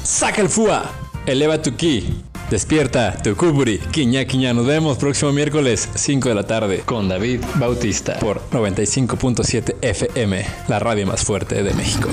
Saca 0.03 0.41
el 0.41 0.49
FUA, 0.49 0.83
eleva 1.25 1.61
tu 1.61 1.75
ki, 1.75 2.23
despierta 2.49 3.17
tu 3.21 3.35
kuburi, 3.35 3.79
quiña 3.79 4.25
quiña. 4.25 4.53
Nos 4.53 4.65
vemos 4.65 4.97
próximo 4.97 5.31
miércoles 5.31 5.89
5 5.95 6.29
de 6.29 6.35
la 6.35 6.43
tarde 6.43 6.81
con 6.81 7.07
David 7.07 7.41
Bautista 7.55 8.19
por 8.19 8.41
95.7 8.51 9.75
FM, 9.81 10.45
la 10.67 10.79
radio 10.79 11.07
más 11.07 11.23
fuerte 11.23 11.63
de 11.63 11.73
México. 11.73 12.09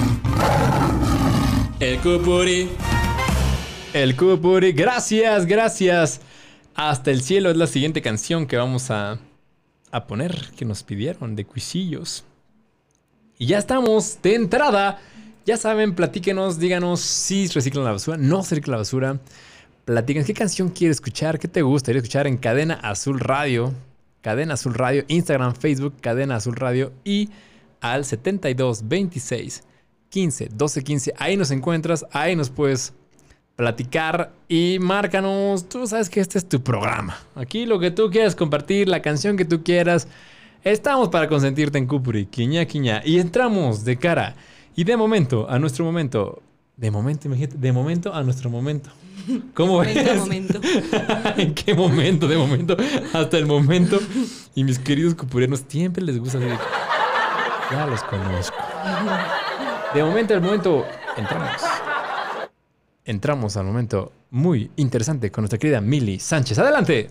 El 1.80 2.00
Cupuri. 2.00 2.68
El 3.92 4.16
Cupuri. 4.16 4.72
Gracias, 4.72 5.46
gracias. 5.46 6.20
Hasta 6.74 7.12
el 7.12 7.22
cielo 7.22 7.52
es 7.52 7.56
la 7.56 7.68
siguiente 7.68 8.02
canción 8.02 8.48
que 8.48 8.56
vamos 8.56 8.90
a, 8.90 9.20
a 9.92 10.06
poner, 10.08 10.50
que 10.56 10.64
nos 10.64 10.82
pidieron 10.82 11.36
de 11.36 11.44
Cuisillos. 11.44 12.24
Y 13.38 13.46
ya 13.46 13.58
estamos 13.58 14.18
de 14.22 14.34
entrada. 14.34 14.98
Ya 15.46 15.56
saben, 15.56 15.94
platíquenos, 15.94 16.58
díganos 16.58 16.98
si 17.00 17.46
reciclan 17.46 17.84
la 17.84 17.92
basura, 17.92 18.16
no 18.16 18.42
se 18.42 18.56
recicla 18.56 18.72
la 18.72 18.78
basura. 18.78 19.20
Platíquenos 19.84 20.26
qué 20.26 20.34
canción 20.34 20.70
quieres 20.70 20.96
escuchar, 20.96 21.38
qué 21.38 21.46
te 21.46 21.62
gustaría 21.62 22.00
escuchar 22.00 22.26
en 22.26 22.38
Cadena 22.38 22.74
Azul 22.74 23.20
Radio. 23.20 23.72
Cadena 24.20 24.54
Azul 24.54 24.74
Radio, 24.74 25.04
Instagram, 25.06 25.54
Facebook, 25.54 25.94
Cadena 26.00 26.36
Azul 26.36 26.56
Radio 26.56 26.92
y 27.04 27.28
al 27.80 28.04
72 28.04 28.88
26 28.88 29.67
15 30.10 30.48
12 30.52 30.84
15. 30.84 31.14
Ahí 31.18 31.36
nos 31.36 31.50
encuentras, 31.50 32.06
ahí 32.12 32.36
nos 32.36 32.50
puedes 32.50 32.94
platicar 33.56 34.32
y 34.48 34.78
márcanos. 34.80 35.68
Tú 35.68 35.86
sabes 35.86 36.08
que 36.08 36.20
este 36.20 36.38
es 36.38 36.48
tu 36.48 36.62
programa. 36.62 37.18
Aquí 37.34 37.66
lo 37.66 37.80
que 37.80 37.90
tú 37.90 38.08
quieras 38.10 38.36
compartir, 38.36 38.88
la 38.88 39.02
canción 39.02 39.36
que 39.36 39.44
tú 39.44 39.62
quieras. 39.64 40.08
Estamos 40.62 41.08
para 41.08 41.28
consentirte 41.28 41.78
en 41.78 41.86
Cupuri, 41.86 42.26
quiña 42.26 42.64
quiña. 42.66 43.02
Y 43.04 43.18
entramos 43.18 43.84
de 43.84 43.96
cara. 43.96 44.36
Y 44.76 44.84
de 44.84 44.96
momento, 44.96 45.48
a 45.50 45.58
nuestro 45.58 45.84
momento. 45.84 46.40
De 46.76 46.92
momento, 46.92 47.26
imagínate, 47.26 47.56
de 47.58 47.72
momento 47.72 48.14
a 48.14 48.22
nuestro 48.22 48.48
momento. 48.48 48.90
¿Cómo 49.54 49.80
ves? 49.80 49.94
Venga, 49.94 50.14
momento. 50.14 50.60
¿En 51.36 51.54
qué 51.54 51.74
momento? 51.74 52.28
De 52.28 52.36
momento 52.36 52.76
hasta 53.12 53.38
el 53.38 53.46
momento. 53.46 53.98
Y 54.54 54.62
mis 54.62 54.78
queridos 54.78 55.16
cupurianos 55.16 55.64
siempre 55.66 56.04
les 56.04 56.18
gusta 56.18 56.38
hacer. 56.38 56.58
Ya 57.72 57.86
los 57.86 58.02
conozco. 58.04 58.56
De 59.94 60.04
momento 60.04 60.34
al 60.34 60.42
momento, 60.42 60.84
entramos. 61.16 61.62
Entramos 63.06 63.56
al 63.56 63.64
momento 63.64 64.12
muy 64.30 64.70
interesante 64.76 65.30
con 65.30 65.42
nuestra 65.42 65.58
querida 65.58 65.80
Mili 65.80 66.18
Sánchez. 66.18 66.58
Adelante. 66.58 67.08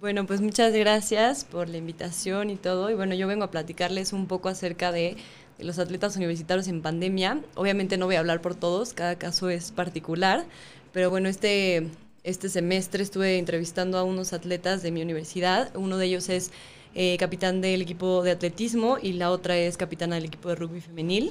Bueno, 0.00 0.24
pues 0.24 0.40
muchas 0.40 0.72
gracias 0.72 1.44
por 1.44 1.68
la 1.68 1.78
invitación 1.78 2.48
y 2.50 2.54
todo. 2.54 2.90
Y 2.90 2.94
bueno, 2.94 3.16
yo 3.16 3.26
vengo 3.26 3.42
a 3.42 3.50
platicarles 3.50 4.12
un 4.12 4.26
poco 4.26 4.48
acerca 4.48 4.92
de, 4.92 5.16
los 5.58 5.80
atletas 5.80 6.16
universitarios 6.16 6.68
en 6.68 6.80
pandemia. 6.80 7.40
Obviamente 7.56 7.96
no 7.96 8.06
voy 8.06 8.14
a 8.14 8.20
hablar 8.20 8.40
por 8.40 8.54
todos, 8.54 8.94
cada 8.94 9.16
caso 9.16 9.50
es 9.50 9.72
particular. 9.72 10.44
Pero 10.92 11.10
bueno, 11.10 11.28
este, 11.28 11.88
este 12.22 12.48
semestre 12.48 13.02
estuve 13.02 13.38
entrevistando 13.38 13.98
a 13.98 14.04
unos 14.04 14.32
atletas 14.32 14.82
de 14.82 14.92
mi 14.92 15.02
universidad. 15.02 15.74
Uno 15.76 15.98
de 15.98 16.06
ellos 16.06 16.28
es 16.28 16.52
eh, 16.94 17.16
capitán 17.18 17.60
del 17.60 17.82
equipo 17.82 18.22
de 18.22 18.30
atletismo 18.32 18.98
y 19.02 19.12
la 19.14 19.30
otra 19.30 19.56
es 19.56 19.76
capitana 19.76 20.16
del 20.16 20.24
equipo 20.26 20.48
de 20.48 20.54
rugby 20.56 20.80
femenil. 20.80 21.30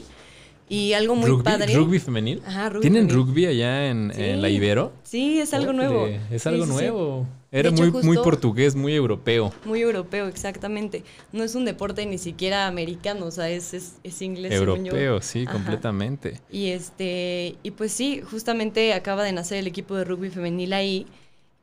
Y 0.69 0.93
algo 0.93 1.15
muy 1.15 1.30
¿Rugby? 1.30 1.43
padre. 1.43 1.76
¿Rugby 1.76 2.00
femenil? 2.00 2.41
Ajá, 2.45 2.69
rugby 2.69 2.80
¿Tienen 2.82 3.10
femenil. 3.10 3.28
rugby 3.28 3.45
allá 3.45 3.89
en, 3.89 4.13
Sí. 4.15 4.21
en 4.24 4.41
la 4.41 4.50
Ibero? 4.50 4.93
Sí, 5.04 5.39
es 5.41 5.54
algo 5.54 5.74
nuevo. 5.74 6.08
Es 6.32 6.47
algo 6.47 6.63
sí, 6.65 6.69
sí. 6.71 6.78
nuevo. 6.78 7.28
Era 7.52 7.67
hecho, 7.71 7.82
muy, 7.84 7.91
muy 7.91 8.02
justo- 8.04 8.24
portugués, 8.24 8.74
muy 8.76 8.93
europeo. 8.95 9.52
Muy 9.65 9.82
europeo, 9.82 10.28
exactamente. 10.30 11.04
No 11.34 11.43
es 11.43 11.56
un 11.56 11.65
deporte 11.65 12.06
ni 12.06 12.17
siquiera 12.17 12.67
americano, 12.67 13.26
o 13.26 13.32
sea, 13.32 13.50
es, 13.50 13.74
es, 13.74 13.95
es 14.06 14.21
inglés. 14.21 14.54
yo. 14.54 14.60
Europeo, 14.60 15.21
sí, 15.21 15.43
Ajá. 15.43 15.52
completamente. 15.52 16.39
Y 16.50 16.67
este, 16.67 17.58
y 17.63 17.71
pues 17.71 17.91
sí, 17.91 18.21
justamente 18.21 18.93
acaba 18.93 19.26
de 19.26 19.34
nacer 19.34 19.58
el 19.58 19.67
equipo 19.67 19.97
de 19.97 20.06
rugby 20.06 20.30
femenil 20.30 20.71
ahí 20.71 21.06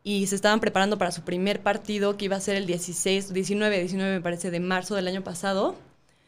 y 0.02 0.26
se 0.26 0.34
estaban 0.34 0.60
preparando 0.60 0.98
para 0.98 1.12
su 1.12 1.22
primer 1.22 1.60
partido 1.60 2.16
que 2.16 2.26
iba 2.26 2.36
a 2.36 2.40
ser 2.40 2.56
el 2.56 2.66
16, 2.66 3.32
19, 3.32 3.78
19 3.78 4.12
me 4.12 4.20
parece, 4.20 4.50
de 4.50 4.60
marzo 4.60 4.94
del 4.94 5.08
año 5.08 5.22
pasado. 5.22 5.76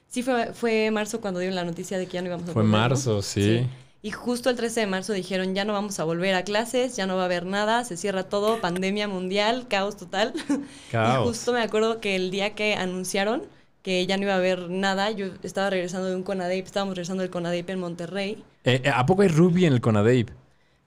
Sí, 0.09 0.23
fue, 0.23 0.53
fue 0.53 0.91
marzo 0.91 1.21
cuando 1.21 1.41
dieron 1.41 1.55
la 1.55 1.65
noticia 1.65 1.97
de 1.97 2.07
que 2.07 2.15
ya 2.15 2.23
no 2.23 2.29
íbamos 2.29 2.49
a 2.49 2.53
Fue 2.53 2.63
volver, 2.63 2.71
¿no? 2.73 2.79
marzo, 2.79 3.23
sí. 3.23 3.67
Y 4.03 4.11
justo 4.13 4.51
el 4.51 4.57
13 4.57 4.81
de 4.81 4.87
marzo 4.87 5.13
dijeron, 5.13 5.55
ya 5.55 5.65
no 5.65 5.73
vamos 5.73 6.01
a 6.01 6.05
volver 6.05 6.35
a 6.35 6.43
clases, 6.43 6.97
ya 6.97 7.07
no 7.07 7.17
va 7.17 7.23
a 7.23 7.25
haber 7.27 7.45
nada, 7.45 7.85
se 7.85 7.97
cierra 7.97 8.25
todo, 8.25 8.61
pandemia 8.61 9.09
mundial, 9.09 9.67
caos 9.69 9.97
total. 9.97 10.33
Caos. 10.91 11.27
Y 11.27 11.29
justo 11.29 11.53
me 11.53 11.61
acuerdo 11.61 12.01
que 12.01 12.17
el 12.17 12.31
día 12.31 12.55
que 12.55 12.75
anunciaron 12.75 13.43
que 13.83 14.07
ya 14.07 14.17
no 14.17 14.25
iba 14.25 14.35
a 14.35 14.37
haber 14.37 14.69
nada, 14.69 15.11
yo 15.11 15.27
estaba 15.43 15.71
regresando 15.71 16.09
de 16.09 16.17
un 16.17 16.23
CONADEIP, 16.23 16.67
estábamos 16.67 16.97
regresando 16.97 17.23
del 17.23 17.31
CONADEIP 17.31 17.71
en 17.71 17.81
Monterrey. 17.81 18.45
Eh, 18.65 18.83
eh, 18.85 18.91
¿A 18.95 19.07
poco 19.07 19.23
hay 19.23 19.29
rugby 19.29 19.65
en 19.65 19.73
el 19.73 19.81
Conadeip? 19.81 20.31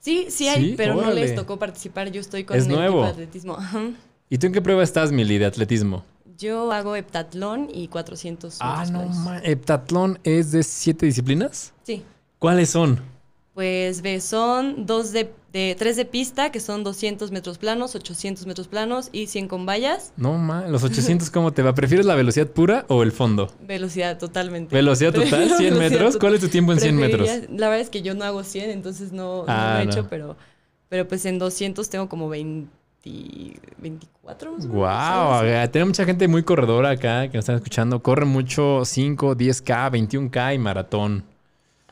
Sí, 0.03 0.27
sí 0.29 0.49
hay, 0.49 0.71
Sí, 0.71 0.73
pero 0.75 0.95
no 0.95 1.11
les 1.11 1.33
tocó 1.33 1.57
participar, 1.57 2.11
yo 2.11 2.19
estoy 2.19 2.43
con 2.43 2.57
Es 2.57 2.65
el 2.65 2.71
equipo 2.71 2.81
nuevo. 2.81 3.03
de 3.03 3.09
atletismo. 3.11 3.55
Ajá. 3.55 3.91
¿Y 4.29 4.37
tú 4.37 4.47
en 4.47 4.53
qué 4.53 4.61
prueba 4.61 4.83
estás, 4.83 5.13
Mili, 5.13 5.37
de 5.37 5.45
atletismo? 5.45 6.03
Yo 6.37 6.71
hago 6.73 6.95
heptatlón 6.97 7.69
y 7.73 7.87
400 7.87 8.57
Ah, 8.59 8.83
no, 8.91 9.39
¿Heptatlón 9.43 10.19
es 10.25 10.51
de 10.51 10.63
siete 10.63 11.05
disciplinas? 11.05 11.71
Sí, 11.83 12.03
¿Cuáles 12.37 12.69
son? 12.71 12.99
Pues 13.53 14.01
ve, 14.01 14.19
son 14.19 14.85
dos 14.87 15.11
de, 15.11 15.31
de, 15.51 15.75
tres 15.77 15.95
de 15.95 16.05
pista, 16.05 16.51
que 16.51 16.59
son 16.59 16.83
200 16.83 17.29
metros 17.31 17.59
planos, 17.59 17.93
800 17.95 18.47
metros 18.47 18.67
planos 18.67 19.09
y 19.11 19.27
100 19.27 19.47
con 19.47 19.65
vallas. 19.67 20.11
No, 20.17 20.37
ma, 20.39 20.67
los 20.67 20.83
800, 20.85 21.29
¿cómo 21.29 21.51
te 21.53 21.61
va? 21.61 21.75
¿Prefieres 21.75 22.05
la 22.07 22.15
velocidad 22.15 22.47
pura 22.47 22.85
o 22.87 23.03
el 23.03 23.11
fondo? 23.11 23.51
Velocidad 23.61 24.17
totalmente. 24.17 24.75
¿Velocidad 24.75 25.11
total? 25.13 25.29
Prefiero 25.29 25.57
100 25.57 25.59
velocidad 25.73 25.89
metros. 25.91 26.13
total. 26.13 26.19
¿Cuál 26.21 26.33
es 26.35 26.41
tu 26.41 26.47
tiempo 26.49 26.71
en 26.73 26.79
100 26.79 26.95
metros? 26.95 27.29
La 27.51 27.67
verdad 27.69 27.81
es 27.81 27.89
que 27.91 28.01
yo 28.01 28.15
no 28.15 28.23
hago 28.25 28.43
100, 28.43 28.71
entonces 28.71 29.11
no, 29.11 29.45
no 29.45 29.45
Ah, 29.47 29.75
lo 29.75 29.81
he 29.81 29.85
no. 29.85 29.91
hecho, 29.91 30.07
pero, 30.09 30.35
pero 30.89 31.07
pues 31.07 31.23
en 31.25 31.37
200 31.37 31.87
tengo 31.89 32.09
como 32.09 32.29
20, 32.29 32.69
24. 33.77 34.51
más 34.51 34.65
o 34.65 34.67
menos, 34.69 34.75
Wow, 35.41 35.69
tenemos 35.71 35.89
mucha 35.89 36.05
gente 36.05 36.27
muy 36.27 36.41
corredora 36.43 36.91
acá 36.91 37.27
que 37.27 37.37
nos 37.37 37.43
están 37.43 37.57
escuchando. 37.57 38.01
Corre 38.01 38.25
mucho 38.25 38.83
5, 38.85 39.35
10K, 39.35 39.91
21K 39.91 40.55
y 40.55 40.57
maratón. 40.57 41.23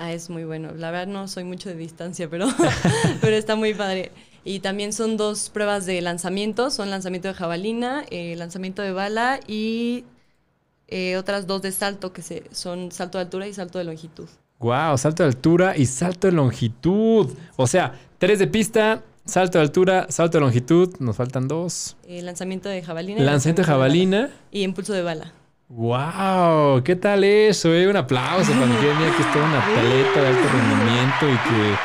Ah, 0.02 0.14
es 0.14 0.32
muy 0.32 0.46
bueno. 0.46 0.72
La 0.76 0.90
verdad 0.90 1.06
no 1.14 1.28
soy 1.28 1.44
mucho 1.44 1.70
de 1.70 1.76
distancia, 1.76 2.28
pero, 2.28 2.48
pero 3.22 3.36
está 3.36 3.56
muy 3.56 3.76
padre. 3.76 4.12
Y 4.44 4.60
también 4.60 4.94
son 4.94 5.16
dos 5.16 5.52
pruebas 5.52 5.86
de 5.86 6.02
lanzamiento. 6.02 6.72
Son 6.72 6.90
lanzamiento 6.90 7.28
de 7.28 7.36
jabalina, 7.36 8.04
eh, 8.10 8.36
lanzamiento 8.36 8.82
de 8.82 8.94
bala 8.94 9.40
y 9.46 10.06
eh, 10.88 11.18
otras 11.18 11.46
dos 11.46 11.62
de 11.62 11.72
salto, 11.72 12.14
que 12.14 12.24
se, 12.24 12.46
son 12.52 12.92
salto 12.92 13.20
de 13.20 13.26
altura 13.26 13.48
y 13.48 13.54
salto 13.54 13.78
de 13.78 13.84
longitud. 13.84 14.28
Wow, 14.58 14.98
salto 14.98 15.22
de 15.22 15.30
altura 15.30 15.78
y 15.78 15.86
salto 15.86 16.26
de 16.26 16.34
longitud. 16.34 17.30
O 17.56 17.68
sea, 17.68 17.94
tres 18.18 18.40
de 18.40 18.48
pista, 18.48 19.04
salto 19.26 19.60
de 19.60 19.66
altura, 19.66 20.08
salto 20.10 20.40
de 20.40 20.42
longitud. 20.42 20.96
Nos 20.98 21.16
faltan 21.16 21.48
dos. 21.48 21.96
Eh, 22.08 22.24
lanzamiento 22.24 22.70
de 22.70 22.82
jabalina. 22.82 23.22
Lanzamiento 23.22 23.62
de 23.62 23.68
jabalina. 23.68 24.32
Y 24.52 24.64
impulso 24.64 24.94
de 24.94 25.04
bala. 25.04 25.32
Wow, 25.74 26.84
¿qué 26.84 26.98
tal 26.98 27.24
eso? 27.24 27.74
Eh? 27.74 27.88
Un 27.88 27.96
aplauso 27.96 28.52
para 28.52 28.66
mi 28.66 28.76
querida 28.76 29.00
mía, 29.00 29.14
que 29.16 29.22
es 29.22 29.32
toda 29.32 29.46
una 29.46 29.66
atleta 29.66 30.22
de 30.22 30.28
alto 30.28 30.50
rendimiento 30.50 31.30
y 31.30 31.50
que, 31.50 31.76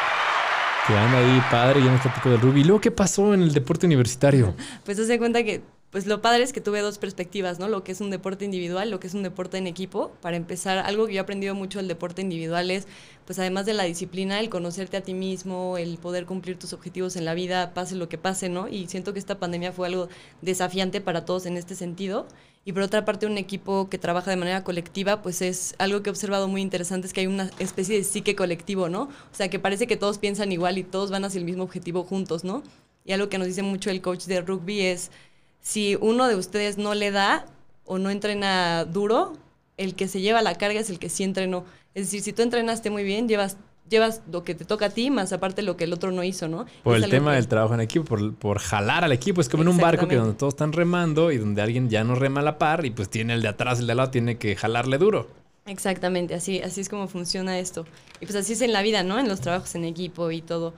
que 0.89 0.99
anda 0.99 1.19
ahí 1.19 1.41
padre. 1.49 1.85
Ya 1.85 1.93
nos 1.93 2.01
platicó 2.01 2.31
del 2.31 2.41
rugby. 2.41 2.63
¿Y 2.63 2.65
luego 2.65 2.81
qué 2.81 2.91
pasó 2.91 3.33
en 3.33 3.43
el 3.43 3.53
deporte 3.55 3.87
universitario? 3.87 4.57
Pues 4.85 4.97
se 4.99 5.19
cuenta 5.19 5.45
que, 5.45 5.63
pues 5.91 6.07
lo 6.07 6.21
padre 6.21 6.43
es 6.43 6.53
que 6.53 6.61
tuve 6.61 6.81
dos 6.81 6.99
perspectivas, 6.99 7.61
¿no? 7.61 7.69
Lo 7.69 7.85
que 7.85 7.93
es 7.93 8.01
un 8.01 8.11
deporte 8.11 8.45
individual, 8.45 8.91
lo 8.91 8.99
que 8.99 9.07
es 9.07 9.15
un 9.15 9.23
deporte 9.23 9.57
en 9.57 9.69
equipo. 9.69 10.11
Para 10.21 10.37
empezar, 10.37 10.79
algo 10.79 11.07
que 11.07 11.13
yo 11.13 11.19
he 11.19 11.23
aprendido 11.23 11.55
mucho 11.55 11.79
del 11.79 11.87
deporte 11.87 12.23
individual 12.23 12.73
es, 12.73 12.89
pues 13.25 13.39
además 13.39 13.67
de 13.67 13.75
la 13.75 13.85
disciplina, 13.85 14.41
el 14.41 14.49
conocerte 14.49 14.97
a 14.97 15.03
ti 15.03 15.15
mismo, 15.15 15.79
el 15.79 15.99
poder 15.99 16.27
cumplir 16.27 16.59
tus 16.59 16.73
objetivos 16.73 17.15
en 17.15 17.25
la 17.25 17.35
vida, 17.35 17.73
pase 17.73 17.95
lo 17.95 18.09
que 18.09 18.19
pase, 18.19 18.49
¿no? 18.49 18.67
Y 18.67 18.89
siento 18.89 19.13
que 19.13 19.21
esta 19.21 19.39
pandemia 19.39 19.71
fue 19.71 19.87
algo 19.87 20.09
desafiante 20.43 21.01
para 21.01 21.25
todos 21.25 21.47
en 21.47 21.57
este 21.57 21.77
sentido. 21.77 22.27
Y 22.67 22.73
por 22.73 22.83
otra 22.83 23.05
parte, 23.05 23.27
un 23.27 23.39
equipo 23.39 23.89
que 23.89 23.97
trabaja 23.97 24.29
de 24.29 24.37
manera 24.37 24.65
colectiva, 24.65 25.23
pues 25.23 25.41
es 25.41 25.77
algo 25.79 26.03
que 26.03 26.11
he 26.11 26.13
observado 26.13 26.49
muy 26.49 26.61
interesante, 26.61 27.07
es 27.07 27.13
que 27.13 27.21
hay 27.21 27.29
una 27.29 27.49
especie 27.61 27.97
de 27.97 28.03
psique 28.03 28.35
colectivo, 28.35 28.89
¿no? 28.89 29.03
O 29.03 29.35
sea, 29.35 29.49
que 29.49 29.61
parece 29.61 29.87
que 29.87 29.97
todos 29.97 30.19
piensan 30.19 30.51
igual 30.51 30.77
y 30.77 30.83
todos 30.83 31.13
van 31.13 31.25
hacia 31.25 31.39
el 31.39 31.45
mismo 31.45 31.63
objetivo 31.63 32.03
juntos, 32.03 32.43
¿no? 32.43 32.65
Y 33.05 33.13
algo 33.13 33.29
que 33.29 33.39
nos 33.39 33.47
dice 33.47 33.63
mucho 33.63 33.89
el 33.91 34.03
coach 34.03 34.25
de 34.25 34.41
rugby 34.41 34.81
es, 34.81 35.13
si 35.61 35.97
uno 36.01 36.27
de 36.27 36.35
ustedes 36.35 36.77
no 36.77 36.95
le 36.95 37.13
da 37.13 37.47
o 37.85 37.99
no 37.99 38.11
entrena 38.11 38.85
duro, 38.85 39.35
el 39.77 39.95
que 39.95 40.09
se 40.09 40.21
lleva 40.21 40.43
la 40.43 40.57
carga 40.57 40.81
es 40.81 40.91
el 40.91 40.99
que 40.99 41.09
sí 41.09 41.23
entrenó. 41.23 41.65
Es 41.95 42.07
decir, 42.07 42.21
si 42.21 42.33
tú 42.33 42.43
entrenaste 42.43 42.91
muy 42.91 43.05
bien, 43.05 43.29
llevas, 43.29 43.59
llevas 43.89 44.23
lo 44.31 44.43
que 44.45 44.55
te 44.55 44.65
toca 44.65 44.87
a 44.87 44.91
ti, 44.91 45.11
más 45.11 45.33
aparte 45.33 45.63
lo 45.63 45.77
que 45.77 45.85
el 45.85 45.93
otro 45.93 46.11
no 46.13 46.23
hizo, 46.25 46.49
¿no? 46.49 46.67
Por 46.83 46.97
Es 46.97 47.03
el 47.05 47.11
tema 47.11 47.31
que- 47.31 47.37
del 47.37 47.49
trabajo 47.49 47.75
en 47.75 47.81
equipo, 47.81 48.05
por, 48.05 48.35
por 48.35 48.59
jalar 48.59 49.05
al 49.05 49.13
equipo. 49.13 49.41
Es 49.41 49.49
como 49.49 49.63
en 49.63 49.69
un 49.69 49.79
barco 49.79 50.09
que 50.09 50.17
donde 50.17 50.35
todos 50.35 50.55
están 50.55 50.73
remando 50.73 51.31
y 51.33 51.39
donde 51.39 51.63
alguien 51.63 51.89
ya 51.89 52.05
no 52.05 52.15
rema 52.15 52.41
a 52.41 52.45
la 52.45 52.59
par 52.59 52.85
y 52.85 52.91
pues 52.91 53.09
tiene 53.09 53.35
el 53.35 53.43
de 53.43 53.49
atrás, 53.49 53.79
el 53.81 53.87
de 53.87 53.93
al 53.93 53.97
lado, 53.99 54.11
tiene 54.11 54.39
que 54.39 54.57
jalarle 54.57 54.99
duro. 54.99 55.29
Exactamente, 55.67 56.35
así, 56.35 56.61
así 56.61 56.81
es 56.81 56.89
como 56.89 57.09
funciona 57.09 57.59
esto. 57.59 57.87
Y 58.21 58.27
pues 58.27 58.37
así 58.37 58.53
es 58.55 58.61
en 58.63 58.73
la 58.73 58.83
vida, 58.83 59.03
¿no? 59.03 59.19
En 59.19 59.29
los 59.29 59.41
trabajos 59.41 59.75
en 59.75 59.85
equipo 59.85 60.31
y 60.31 60.41
todo. 60.41 60.75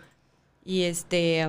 Y 0.64 0.82
este. 0.82 1.46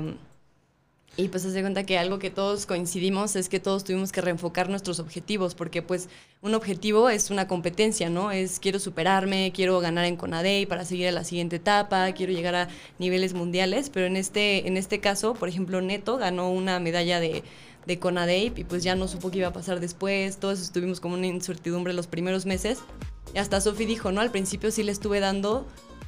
Y 1.20 1.28
pues 1.28 1.44
se 1.44 1.62
cuenta 1.62 1.84
que 1.84 1.98
algo 1.98 2.18
que 2.18 2.30
todos 2.30 2.66
coincidimos 2.66 3.36
es 3.36 3.50
que 3.50 3.60
todos 3.60 3.84
tuvimos 3.84 4.14
que 4.14 4.22
reenfocar 4.22 4.70
nuestros 4.70 5.00
objetivos, 5.00 5.54
porque 5.54 5.82
pues 5.82 6.08
un 6.42 6.56
objetivo 6.56 7.10
es 7.10 7.30
una 7.30 7.46
competencia, 7.46 8.10
¿no? 8.10 8.32
Es 8.32 8.60
quiero 8.60 8.80
superarme, 8.80 9.52
quiero 9.54 9.82
ganar 9.82 10.06
en 10.06 10.16
Conadey 10.16 10.66
para 10.66 10.86
seguir 10.86 11.10
a 11.10 11.12
la 11.12 11.26
siguiente 11.26 11.58
etapa, 11.58 12.10
quiero 12.14 12.32
llegar 12.32 12.56
a 12.56 12.70
niveles 13.00 13.34
mundiales, 13.34 13.90
pero 13.90 14.06
en 14.06 14.16
este, 14.16 14.66
en 14.66 14.78
este 14.78 15.02
caso, 15.02 15.34
por 15.34 15.50
ejemplo, 15.50 15.82
Neto 15.82 16.16
ganó 16.16 16.52
una 16.52 16.80
medalla 16.80 17.20
de, 17.20 17.44
de 17.86 18.52
y 18.56 18.64
pues 18.64 18.84
ya 18.84 18.96
no 18.96 19.10
supo 19.10 19.30
qué 19.30 19.40
iba 19.40 19.50
a 19.50 19.54
pasar 19.54 19.82
después, 19.82 20.38
todos 20.38 20.62
estuvimos 20.62 21.02
como 21.02 21.16
una 21.16 21.28
incertidumbre 21.28 21.92
los 21.92 22.08
primeros 22.08 22.46
meses. 22.46 22.80
Y 23.36 23.40
hasta 23.40 23.60
Sofi 23.60 23.84
dijo, 23.84 24.14
¿no? 24.14 24.22
Al 24.22 24.32
principio 24.32 24.72
sí 24.72 24.84
le 24.84 24.94
estuve 24.94 25.20
dando 25.20 25.68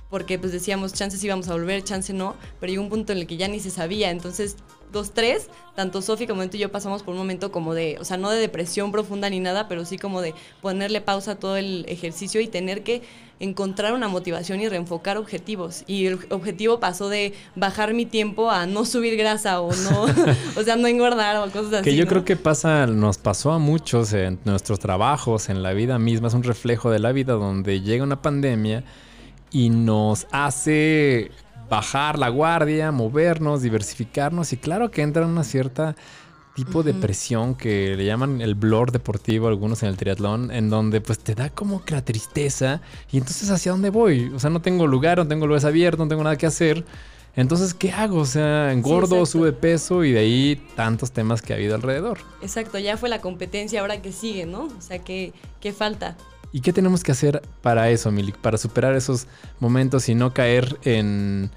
porque 0.09 0.37
pues 0.37 0.51
decíamos, 0.51 0.93
chances 0.93 1.23
íbamos 1.23 1.47
a 1.47 1.53
volver, 1.53 1.83
chance 1.83 2.13
no, 2.13 2.35
pero 2.59 2.69
llegó 2.69 2.83
un 2.83 2.89
punto 2.89 3.13
en 3.13 3.19
el 3.19 3.27
que 3.27 3.37
ya 3.37 3.47
ni 3.47 3.61
se 3.61 3.69
sabía, 3.69 4.11
entonces 4.11 4.57
los 4.93 5.11
tres, 5.11 5.49
tanto 5.75 6.01
Sofi 6.01 6.27
como 6.27 6.47
tú 6.49 6.57
y 6.57 6.59
yo 6.59 6.71
pasamos 6.71 7.03
por 7.03 7.13
un 7.13 7.19
momento 7.19 7.51
como 7.51 7.73
de, 7.73 7.97
o 7.99 8.05
sea, 8.05 8.17
no 8.17 8.29
de 8.29 8.39
depresión 8.39 8.91
profunda 8.91 9.29
ni 9.29 9.39
nada, 9.39 9.67
pero 9.67 9.85
sí 9.85 9.97
como 9.97 10.21
de 10.21 10.33
ponerle 10.61 11.01
pausa 11.01 11.31
a 11.31 11.35
todo 11.35 11.57
el 11.57 11.85
ejercicio 11.87 12.41
y 12.41 12.47
tener 12.47 12.83
que 12.83 13.01
encontrar 13.39 13.93
una 13.93 14.07
motivación 14.07 14.61
y 14.61 14.69
reenfocar 14.69 15.17
objetivos. 15.17 15.83
Y 15.87 16.05
el 16.05 16.19
objetivo 16.29 16.79
pasó 16.79 17.09
de 17.09 17.33
bajar 17.55 17.93
mi 17.93 18.05
tiempo 18.05 18.51
a 18.51 18.67
no 18.67 18.85
subir 18.85 19.17
grasa 19.17 19.61
o 19.61 19.73
no, 19.73 20.03
o 20.55 20.63
sea, 20.63 20.75
no 20.75 20.87
engordar 20.87 21.37
o 21.37 21.51
cosas 21.51 21.73
así. 21.73 21.83
Que 21.83 21.95
yo 21.95 22.05
¿no? 22.05 22.09
creo 22.09 22.25
que 22.25 22.35
pasa, 22.35 22.85
nos 22.85 23.17
pasó 23.17 23.51
a 23.51 23.59
muchos 23.59 24.13
en 24.13 24.39
nuestros 24.45 24.79
trabajos, 24.79 25.49
en 25.49 25.63
la 25.63 25.73
vida 25.73 25.97
misma, 25.97 26.27
es 26.27 26.33
un 26.35 26.43
reflejo 26.43 26.91
de 26.91 26.99
la 26.99 27.11
vida 27.11 27.33
donde 27.33 27.81
llega 27.81 28.03
una 28.03 28.21
pandemia 28.21 28.83
y 29.51 29.69
nos 29.69 30.27
hace 30.31 31.31
bajar 31.71 32.19
la 32.19 32.27
guardia, 32.27 32.91
movernos, 32.91 33.61
diversificarnos 33.61 34.51
y 34.51 34.57
claro 34.57 34.91
que 34.91 35.03
entra 35.03 35.25
una 35.25 35.45
cierta 35.45 35.95
tipo 36.53 36.83
de 36.83 36.93
presión 36.93 37.55
que 37.55 37.95
le 37.95 38.03
llaman 38.03 38.41
el 38.41 38.55
blur 38.55 38.91
deportivo 38.91 39.47
algunos 39.47 39.81
en 39.81 39.87
el 39.87 39.95
triatlón, 39.95 40.51
en 40.51 40.69
donde 40.69 40.99
pues 40.99 41.19
te 41.19 41.33
da 41.33 41.49
como 41.49 41.85
que 41.85 41.93
la 41.93 42.03
tristeza 42.03 42.81
y 43.09 43.17
entonces 43.17 43.49
hacia 43.49 43.71
dónde 43.71 43.89
voy, 43.89 44.33
o 44.35 44.39
sea, 44.39 44.49
no 44.49 44.61
tengo 44.61 44.85
lugar, 44.85 45.17
no 45.19 45.27
tengo 45.29 45.47
lugares 45.47 45.63
abiertos, 45.63 46.05
no 46.05 46.09
tengo 46.09 46.23
nada 46.25 46.35
que 46.35 46.45
hacer. 46.45 46.83
Entonces, 47.37 47.73
¿qué 47.73 47.93
hago? 47.93 48.17
O 48.17 48.25
sea, 48.25 48.73
engordo, 48.73 49.25
sube 49.25 49.53
peso 49.53 50.03
y 50.03 50.11
de 50.11 50.19
ahí 50.19 50.61
tantos 50.75 51.13
temas 51.13 51.41
que 51.41 51.53
ha 51.53 51.55
habido 51.55 51.75
alrededor. 51.75 52.17
Exacto, 52.41 52.79
ya 52.79 52.97
fue 52.97 53.07
la 53.07 53.21
competencia, 53.21 53.79
ahora 53.79 54.01
que 54.01 54.11
sigue, 54.11 54.45
¿no? 54.45 54.63
O 54.63 54.81
sea, 54.81 54.99
¿qué, 54.99 55.31
qué 55.61 55.71
falta? 55.71 56.17
¿Y 56.53 56.61
qué 56.61 56.73
tenemos 56.73 57.03
que 57.03 57.11
hacer 57.11 57.41
para 57.61 57.89
eso, 57.89 58.11
Milik? 58.11 58.37
Para 58.37 58.57
superar 58.57 58.95
esos 58.95 59.27
momentos 59.59 60.09
y 60.09 60.15
no 60.15 60.33
caer 60.33 60.77
en 60.83 61.49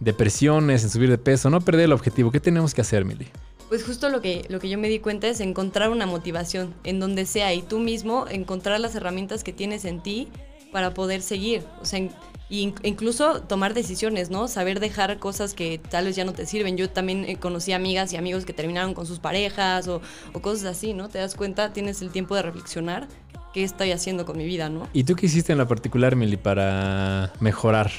depresiones, 0.00 0.82
en 0.82 0.90
subir 0.90 1.10
de 1.10 1.18
peso, 1.18 1.48
no 1.48 1.60
perder 1.60 1.84
el 1.84 1.92
objetivo. 1.92 2.32
¿Qué 2.32 2.40
tenemos 2.40 2.74
que 2.74 2.80
hacer, 2.80 3.04
Mili? 3.04 3.28
Pues 3.68 3.84
justo 3.84 4.08
lo 4.10 4.20
que, 4.20 4.44
lo 4.48 4.58
que 4.60 4.68
yo 4.68 4.78
me 4.78 4.88
di 4.88 4.98
cuenta 4.98 5.28
es 5.28 5.40
encontrar 5.40 5.90
una 5.90 6.06
motivación 6.06 6.74
en 6.84 7.00
donde 7.00 7.24
sea 7.24 7.54
y 7.54 7.62
tú 7.62 7.78
mismo 7.78 8.26
encontrar 8.28 8.80
las 8.80 8.94
herramientas 8.94 9.44
que 9.44 9.52
tienes 9.52 9.84
en 9.84 10.02
ti 10.02 10.28
para 10.72 10.92
poder 10.92 11.22
seguir. 11.22 11.62
O 11.80 11.86
sea, 11.86 12.00
incluso 12.50 13.42
tomar 13.42 13.72
decisiones, 13.72 14.28
¿no? 14.28 14.48
Saber 14.48 14.80
dejar 14.80 15.18
cosas 15.18 15.54
que 15.54 15.78
tal 15.78 16.06
vez 16.06 16.16
ya 16.16 16.24
no 16.24 16.32
te 16.32 16.44
sirven. 16.44 16.76
Yo 16.76 16.90
también 16.90 17.24
eh, 17.24 17.36
conocí 17.36 17.72
amigas 17.72 18.12
y 18.12 18.16
amigos 18.16 18.44
que 18.44 18.52
terminaron 18.52 18.92
con 18.92 19.06
sus 19.06 19.20
parejas 19.20 19.88
o, 19.88 20.02
o 20.32 20.42
cosas 20.42 20.64
así, 20.64 20.92
¿no? 20.92 21.08
Te 21.08 21.18
das 21.18 21.34
cuenta, 21.34 21.72
tienes 21.72 22.02
el 22.02 22.10
tiempo 22.10 22.34
de 22.34 22.42
reflexionar 22.42 23.08
qué 23.52 23.64
estoy 23.64 23.92
haciendo 23.92 24.24
con 24.24 24.36
mi 24.38 24.44
vida, 24.44 24.68
¿no? 24.68 24.88
¿Y 24.92 25.04
tú 25.04 25.14
qué 25.16 25.26
hiciste 25.26 25.52
en 25.52 25.58
la 25.58 25.66
particular, 25.68 26.16
Mili, 26.16 26.36
para 26.36 27.32
mejorar? 27.40 27.90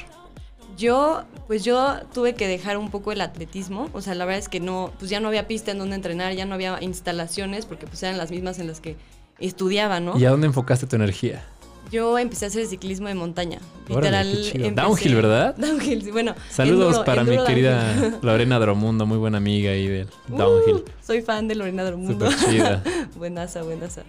Yo, 0.76 1.22
pues 1.46 1.62
yo 1.64 1.94
tuve 2.12 2.34
que 2.34 2.48
dejar 2.48 2.76
un 2.78 2.90
poco 2.90 3.12
el 3.12 3.20
atletismo, 3.20 3.88
o 3.92 4.00
sea, 4.00 4.14
la 4.16 4.24
verdad 4.24 4.40
es 4.40 4.48
que 4.48 4.58
no, 4.58 4.92
pues 4.98 5.08
ya 5.10 5.20
no 5.20 5.28
había 5.28 5.46
pista 5.46 5.70
en 5.70 5.78
donde 5.78 5.94
entrenar, 5.94 6.32
ya 6.34 6.46
no 6.46 6.54
había 6.54 6.82
instalaciones, 6.82 7.64
porque 7.66 7.86
pues 7.86 8.02
eran 8.02 8.18
las 8.18 8.32
mismas 8.32 8.58
en 8.58 8.66
las 8.66 8.80
que 8.80 8.96
estudiaba, 9.38 10.00
¿no? 10.00 10.18
¿Y 10.18 10.24
a 10.24 10.30
dónde 10.30 10.48
enfocaste 10.48 10.86
tu 10.88 10.96
energía? 10.96 11.44
Yo 11.92 12.18
empecé 12.18 12.46
a 12.46 12.48
hacer 12.48 12.66
ciclismo 12.66 13.06
de 13.08 13.14
montaña. 13.14 13.60
Órale, 13.88 14.32
qué 14.50 14.52
chido. 14.52 14.70
Downhill, 14.72 15.14
¿verdad? 15.14 15.54
Downhill, 15.56 16.02
sí, 16.02 16.10
bueno. 16.10 16.34
Saludos 16.50 16.96
enduro- 16.96 17.04
para 17.04 17.22
mi 17.22 17.36
querida 17.44 17.94
downhill. 17.94 18.18
Lorena 18.22 18.58
Dromundo, 18.58 19.06
muy 19.06 19.18
buena 19.18 19.38
amiga 19.38 19.70
ahí 19.70 19.86
del 19.86 20.08
Downhill. 20.26 20.76
Uh, 20.76 20.84
soy 21.06 21.22
fan 21.22 21.46
de 21.46 21.54
Lorena 21.54 21.84
del 21.84 21.96
Mundo. 21.98 22.28
Súper 22.30 22.50
chida. 22.50 22.82
buenaza, 23.16 23.62
buenaza. 23.62 24.02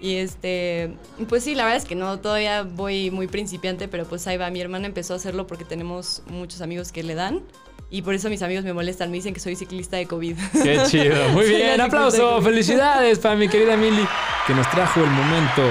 Y 0.00 0.16
este, 0.16 0.94
pues 1.28 1.44
sí, 1.44 1.54
la 1.54 1.64
verdad 1.64 1.78
es 1.78 1.84
que 1.86 1.94
no, 1.94 2.18
todavía 2.20 2.62
voy 2.62 3.10
muy 3.10 3.28
principiante, 3.28 3.88
pero 3.88 4.04
pues 4.04 4.26
ahí 4.26 4.36
va, 4.36 4.50
mi 4.50 4.60
hermana 4.60 4.86
empezó 4.86 5.14
a 5.14 5.16
hacerlo 5.16 5.46
porque 5.46 5.64
tenemos 5.64 6.22
muchos 6.28 6.60
amigos 6.60 6.92
que 6.92 7.02
le 7.02 7.14
dan. 7.14 7.42
Y 7.88 8.02
por 8.02 8.14
eso 8.14 8.28
mis 8.28 8.42
amigos 8.42 8.64
me 8.64 8.72
molestan, 8.72 9.10
me 9.10 9.16
dicen 9.16 9.32
que 9.32 9.40
soy 9.40 9.54
ciclista 9.54 9.96
de 9.96 10.06
COVID. 10.06 10.36
Qué 10.62 10.80
chido. 10.86 11.28
Muy 11.30 11.48
bien, 11.48 11.78
la 11.78 11.84
aplauso. 11.84 12.42
Felicidades 12.42 13.18
para 13.20 13.36
mi 13.36 13.48
querida 13.48 13.76
Mili, 13.76 14.06
que 14.46 14.54
nos 14.54 14.68
trajo 14.70 15.00
el 15.00 15.10
momento 15.10 15.62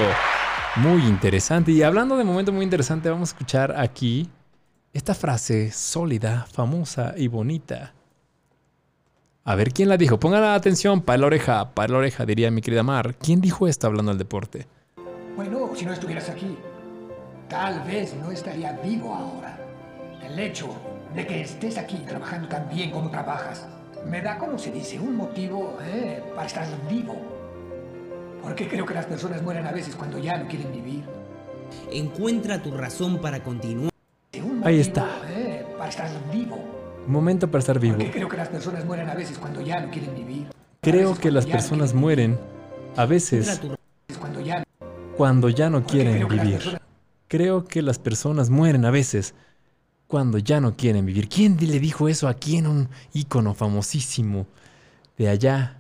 muy 0.78 1.04
interesante. 1.04 1.72
Y 1.72 1.84
hablando 1.84 2.16
de 2.16 2.24
momento 2.24 2.54
muy 2.54 2.64
interesante, 2.64 3.10
vamos 3.10 3.30
a 3.30 3.34
escuchar 3.34 3.76
aquí 3.78 4.30
esta 4.94 5.14
frase 5.14 5.72
sólida, 5.72 6.48
famosa 6.52 7.14
y 7.18 7.28
bonita. 7.28 7.94
A 9.48 9.54
ver 9.56 9.72
quién 9.74 9.90
la 9.90 9.98
dijo. 9.98 10.20
Pongan 10.20 10.44
atención, 10.44 11.02
para 11.02 11.20
la 11.20 11.28
oreja, 11.28 11.70
para 11.76 11.94
la 11.94 12.00
oreja, 12.00 12.26
diría 12.26 12.50
mi 12.50 12.62
querida 12.62 12.82
Mar. 12.82 13.16
¿Quién 13.16 13.42
dijo 13.42 13.68
esto 13.68 13.86
hablando 13.86 14.12
del 14.12 14.18
deporte? 14.18 14.66
Bueno, 15.36 15.70
si 15.76 15.86
no 15.86 15.94
estuvieras 15.94 16.30
aquí, 16.30 16.58
tal 17.48 17.82
vez 17.82 18.16
no 18.16 18.32
estaría 18.32 18.72
vivo 18.84 19.14
ahora. 19.14 19.60
El 20.24 20.40
hecho 20.40 20.76
de 21.14 21.28
que 21.28 21.42
estés 21.42 21.78
aquí 21.78 21.98
trabajando 22.08 22.48
tan 22.48 22.68
bien 22.70 22.90
como 22.90 23.12
trabajas 23.12 23.68
me 24.08 24.20
da, 24.22 24.40
como 24.40 24.58
se 24.58 24.72
dice, 24.72 25.00
un 25.00 25.16
motivo 25.16 25.78
eh, 25.84 26.24
para 26.34 26.48
estar 26.48 26.66
vivo. 26.90 27.16
Porque 28.42 28.68
creo 28.68 28.86
que 28.86 28.96
las 28.96 29.06
personas 29.06 29.44
mueren 29.44 29.68
a 29.68 29.72
veces 29.72 29.96
cuando 29.96 30.18
ya 30.18 30.38
no 30.38 30.48
quieren 30.48 30.72
vivir. 30.72 31.04
Encuentra 31.92 32.62
tu 32.64 32.72
razón 32.72 33.20
para 33.20 33.44
continuar. 33.44 33.92
Un 34.44 34.62
Ahí 34.66 34.80
está. 34.80 35.08
eh, 35.30 35.66
para 35.78 35.90
estar 35.90 36.10
vivo. 36.34 36.75
Momento 37.08 37.50
para 37.50 37.60
estar 37.60 37.80
vivo. 37.80 37.98
Creo 38.12 38.28
que 38.28 38.38
las 38.38 38.50
personas 38.50 38.86
mueren 38.86 39.10
a 39.10 39.16
veces 39.16 39.38
cuando 39.38 39.62
ya 39.62 39.80
no 39.80 39.92
quieren 39.92 40.16
vivir. 40.16 40.48
Creo 40.82 41.16
que 41.16 41.32
las 41.32 41.46
personas 41.46 41.94
mueren 41.94 42.38
a 42.96 43.06
veces 43.06 43.62
Cuando 45.18 45.50
ya 45.50 45.70
no 45.70 45.86
quieren 45.86 46.28
vivir. 46.28 46.80
Creo 47.28 47.66
que 47.66 47.82
las 47.82 48.00
personas 48.00 48.50
mueren 48.50 48.86
a 48.86 48.92
veces 48.92 49.34
cuando 50.08 50.38
ya 50.38 50.60
no 50.60 50.76
quieren 50.76 51.06
vivir. 51.06 51.28
¿Quién 51.30 51.58
le 51.60 51.80
dijo 51.80 52.08
eso 52.08 52.28
a 52.28 52.34
quién? 52.34 52.68
Un 52.68 52.90
ícono 53.14 53.54
famosísimo 53.54 54.46
de 55.18 55.30
allá 55.30 55.78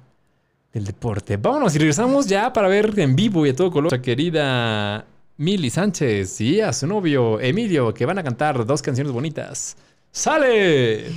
del 0.73 0.85
deporte. 0.85 1.37
Vámonos 1.37 1.75
y 1.75 1.79
regresamos 1.79 2.27
ya 2.27 2.51
para 2.51 2.67
ver 2.67 2.97
en 2.99 3.15
vivo 3.15 3.45
y 3.45 3.49
a 3.49 3.55
todo 3.55 3.71
color 3.71 3.93
a 3.93 3.97
nuestra 3.97 4.01
querida 4.01 5.05
Mili 5.37 5.69
Sánchez 5.69 6.41
y 6.41 6.61
a 6.61 6.73
su 6.73 6.87
novio 6.87 7.39
Emilio 7.39 7.93
que 7.93 8.05
van 8.05 8.19
a 8.19 8.23
cantar 8.23 8.65
dos 8.65 8.81
canciones 8.81 9.13
bonitas. 9.13 9.77
¡Sale! 10.15 11.11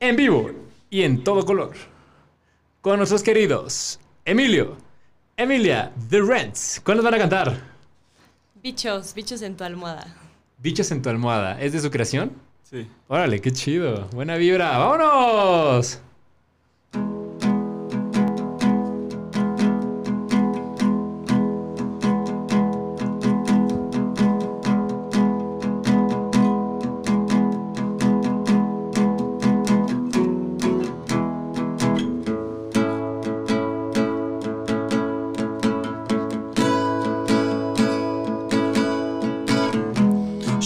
En 0.00 0.16
vivo 0.16 0.50
y 0.88 1.02
en 1.02 1.22
todo 1.22 1.44
color 1.44 1.72
con 2.80 2.96
nuestros 2.96 3.22
queridos 3.22 4.00
Emilio, 4.24 4.78
Emilia, 5.36 5.92
The 6.08 6.22
Rents. 6.22 6.80
¿Cuándo 6.82 7.02
van 7.02 7.12
a 7.12 7.18
cantar? 7.18 7.62
bichos, 8.62 9.12
bichos 9.12 9.42
en 9.42 9.54
tu 9.54 9.64
almohada. 9.64 10.16
Bichos 10.56 10.90
en 10.90 11.02
tu 11.02 11.10
almohada. 11.10 11.60
¿Es 11.60 11.74
de 11.74 11.80
su 11.80 11.90
creación? 11.90 12.32
Sí. 12.62 12.88
Órale, 13.06 13.42
qué 13.42 13.52
chido. 13.52 14.08
Buena 14.12 14.36
vibra. 14.36 14.78
¡Vámonos! 14.78 16.00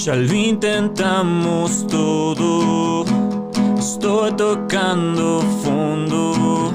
Ya 0.07 0.15
lo 0.15 0.35
intentamos 0.35 1.85
todo. 1.89 3.05
Estoy 3.77 4.31
tocando 4.35 5.43
fondo. 5.65 6.73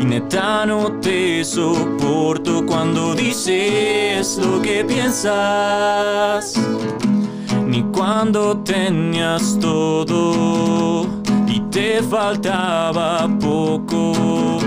Y 0.00 0.04
neta 0.04 0.64
no 0.64 0.92
te 1.00 1.44
soporto 1.44 2.64
cuando 2.64 3.16
dices 3.16 4.38
lo 4.38 4.62
que 4.62 4.84
piensas. 4.84 6.54
Ni 7.66 7.82
cuando 7.90 8.58
tenías 8.58 9.58
todo 9.60 11.08
y 11.48 11.58
te 11.62 12.00
faltaba 12.00 13.28
poco. 13.40 14.60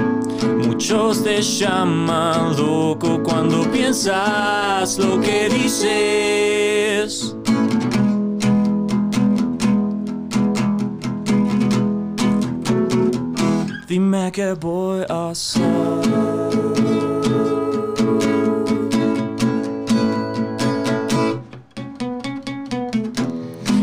Muchos 0.68 1.24
te 1.24 1.42
llaman 1.42 2.58
loco 2.58 3.24
cuando 3.24 3.62
piensas 3.72 5.00
lo 5.00 5.22
que 5.22 5.48
dices. 5.48 7.38
Qué 14.36 14.54
voy 14.54 15.06
a 15.08 15.30
hacer. 15.30 15.62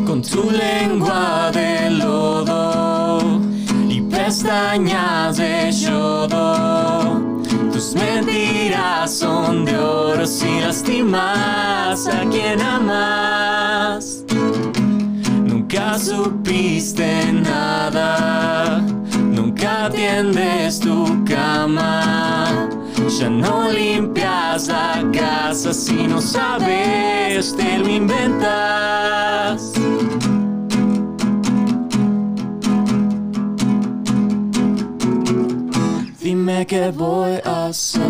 Con 0.07 0.21
tu 0.21 0.51
lengua 0.51 1.51
de 1.53 1.91
lodo 1.91 3.41
y 3.89 4.03
pestañas 4.03 5.39
de 5.39 5.73
yodo. 5.73 7.21
Tus 7.73 7.95
mentiras 7.95 9.11
son 9.11 9.65
de 9.65 9.79
oro 9.79 10.27
si 10.27 10.61
lastimas 10.61 12.07
a 12.09 12.29
quien 12.31 12.61
amas. 12.61 14.25
Nunca 15.47 15.99
supiste 15.99 17.33
nada, 17.33 18.85
atiendes 19.83 20.79
tu 20.79 21.05
cama. 21.25 22.69
Ya 23.19 23.29
no 23.29 23.71
limpias 23.71 24.69
la 24.69 25.03
casa 25.13 25.75
si 25.75 26.07
no 26.07 26.21
sabes, 26.21 27.57
te 27.57 27.79
lo 27.79 27.89
inventas. 27.89 29.73
Dime 36.21 36.67
qué 36.67 36.91
voy 36.91 37.41
a 37.45 37.67
hacer. 37.67 38.03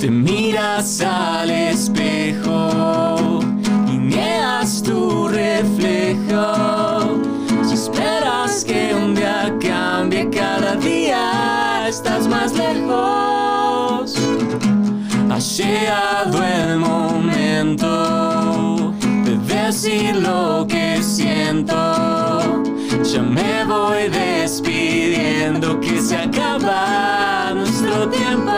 Te 0.00 0.08
miras 0.10 1.02
al 1.02 1.50
espejo 1.50 3.09
lo 20.22 20.66
que 20.66 21.02
siento. 21.02 21.74
Ya 23.02 23.22
me 23.22 23.64
voy 23.64 24.08
despidiendo 24.08 25.80
que 25.80 26.00
se 26.00 26.16
acaba 26.16 27.52
nuestro 27.54 28.08
tiempo. 28.08 28.52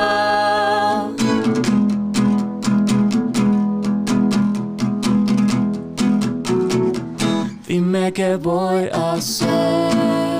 Dime 7.66 8.12
qué 8.12 8.36
voy 8.36 8.88
a 8.92 9.12
hacer. 9.12 10.31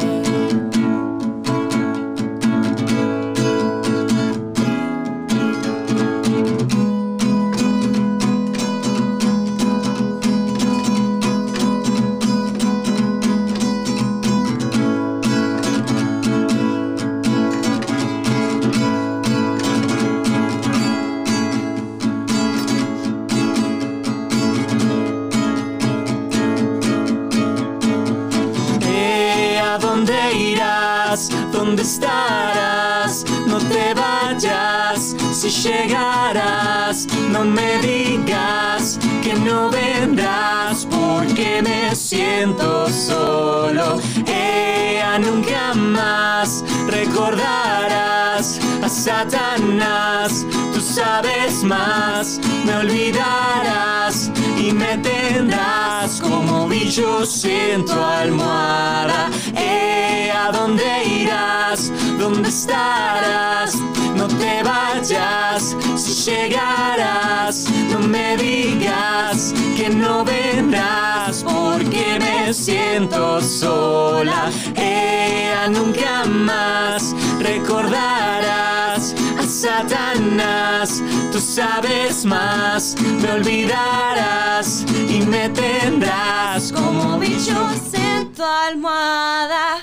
No 37.32 37.44
me 37.44 37.78
digas 37.78 38.98
que 39.22 39.32
no 39.34 39.70
vendrás 39.70 40.86
porque 40.90 41.62
me 41.62 41.94
siento 41.96 42.88
solo. 42.88 44.00
Ella 44.26 45.18
nunca 45.18 45.72
más 45.74 46.62
recordarás 46.86 48.60
a 48.82 48.88
Satanás. 48.88 50.44
Tú 50.74 50.80
sabes 50.80 51.62
más, 51.64 52.38
me 52.66 52.76
olvidarás 52.76 54.30
y 54.58 54.72
me 54.72 54.98
tendrás 54.98 56.20
como 56.20 56.68
bicho 56.68 57.22
en 57.44 57.84
tu 57.86 57.92
almohada. 57.92 59.30
Eh, 59.56 60.30
¿A 60.30 60.52
dónde 60.52 61.04
irás? 61.04 61.90
¿Dónde 62.18 62.48
estarás? 62.50 63.74
No 64.22 64.28
te 64.28 64.62
vayas, 64.62 65.76
si 65.96 66.30
llegarás, 66.30 67.68
no 67.90 67.98
me 67.98 68.36
digas 68.36 69.52
que 69.76 69.90
no 69.90 70.24
vendrás 70.24 71.42
porque 71.42 72.20
me 72.20 72.54
siento 72.54 73.40
sola. 73.40 74.48
Ella 74.76 75.66
nunca 75.70 76.24
más 76.24 77.16
recordarás 77.40 79.12
a 79.40 79.42
Satanás. 79.42 81.02
Tú 81.32 81.40
sabes 81.40 82.24
más, 82.24 82.94
me 83.20 83.28
olvidarás 83.32 84.84
y 85.08 85.20
me 85.22 85.48
tendrás 85.48 86.70
como 86.70 87.18
bichos 87.18 87.92
en 87.92 88.32
tu 88.32 88.44
almohada. 88.44 89.82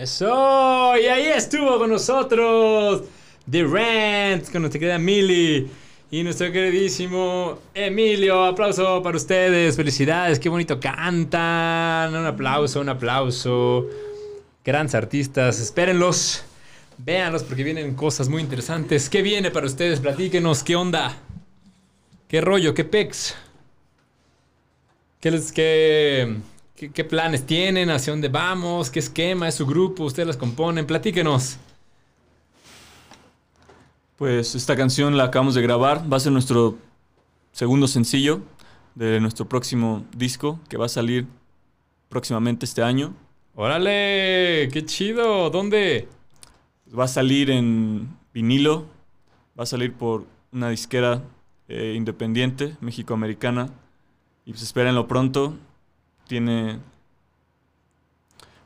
Eso, 0.00 0.96
y 0.96 1.04
ahí 1.08 1.26
estuvo 1.26 1.76
con 1.76 1.90
nosotros 1.90 3.02
The 3.50 3.64
Rant, 3.64 4.50
con 4.50 4.62
nuestra 4.62 4.80
querida 4.80 4.98
Mili 4.98 5.70
y 6.10 6.22
nuestro 6.22 6.50
queridísimo 6.50 7.58
Emilio. 7.74 8.46
Aplauso 8.46 9.02
para 9.02 9.18
ustedes, 9.18 9.76
felicidades, 9.76 10.40
qué 10.40 10.48
bonito 10.48 10.80
cantan. 10.80 12.14
Un 12.14 12.24
aplauso, 12.24 12.80
un 12.80 12.88
aplauso. 12.88 13.88
Grandes 14.64 14.94
artistas, 14.94 15.60
espérenlos, 15.60 16.44
véanlos 16.96 17.42
porque 17.42 17.62
vienen 17.62 17.94
cosas 17.94 18.30
muy 18.30 18.40
interesantes. 18.40 19.10
¿Qué 19.10 19.20
viene 19.20 19.50
para 19.50 19.66
ustedes? 19.66 20.00
Platíquenos, 20.00 20.64
¿qué 20.64 20.76
onda? 20.76 21.14
¿Qué 22.26 22.40
rollo? 22.40 22.72
¿Qué 22.72 22.84
pex? 22.84 23.34
¿Qué 25.20 25.30
les, 25.30 25.52
qué, 25.52 26.36
qué, 26.80 26.90
qué 26.90 27.04
planes 27.04 27.44
tienen? 27.44 27.90
¿Hacia 27.90 28.14
dónde 28.14 28.28
vamos? 28.28 28.88
¿Qué 28.88 29.00
esquema 29.00 29.46
es 29.46 29.56
su 29.56 29.66
grupo? 29.66 30.04
¿Ustedes 30.04 30.26
las 30.26 30.38
componen? 30.38 30.86
Platíquenos. 30.86 31.58
Pues 34.16 34.54
esta 34.54 34.74
canción 34.76 35.14
la 35.18 35.24
acabamos 35.24 35.54
de 35.54 35.60
grabar, 35.60 36.10
va 36.10 36.16
a 36.16 36.20
ser 36.20 36.32
nuestro 36.32 36.78
segundo 37.52 37.86
sencillo 37.86 38.40
de 38.94 39.20
nuestro 39.20 39.46
próximo 39.46 40.06
disco 40.16 40.58
que 40.70 40.78
va 40.78 40.86
a 40.86 40.88
salir 40.88 41.26
próximamente 42.08 42.64
este 42.64 42.82
año. 42.82 43.12
¡Órale! 43.54 44.70
¡Qué 44.72 44.82
chido! 44.86 45.50
¿Dónde? 45.50 46.08
Va 46.98 47.04
a 47.04 47.08
salir 47.08 47.50
en 47.50 48.08
vinilo, 48.32 48.86
va 49.58 49.64
a 49.64 49.66
salir 49.66 49.92
por 49.92 50.24
una 50.50 50.70
disquera 50.70 51.22
eh, 51.68 51.92
independiente, 51.94 52.74
mexicoamericana, 52.80 53.68
y 54.46 54.52
pues 54.52 54.62
espérenlo 54.62 55.06
pronto. 55.06 55.58
Tiene 56.30 56.78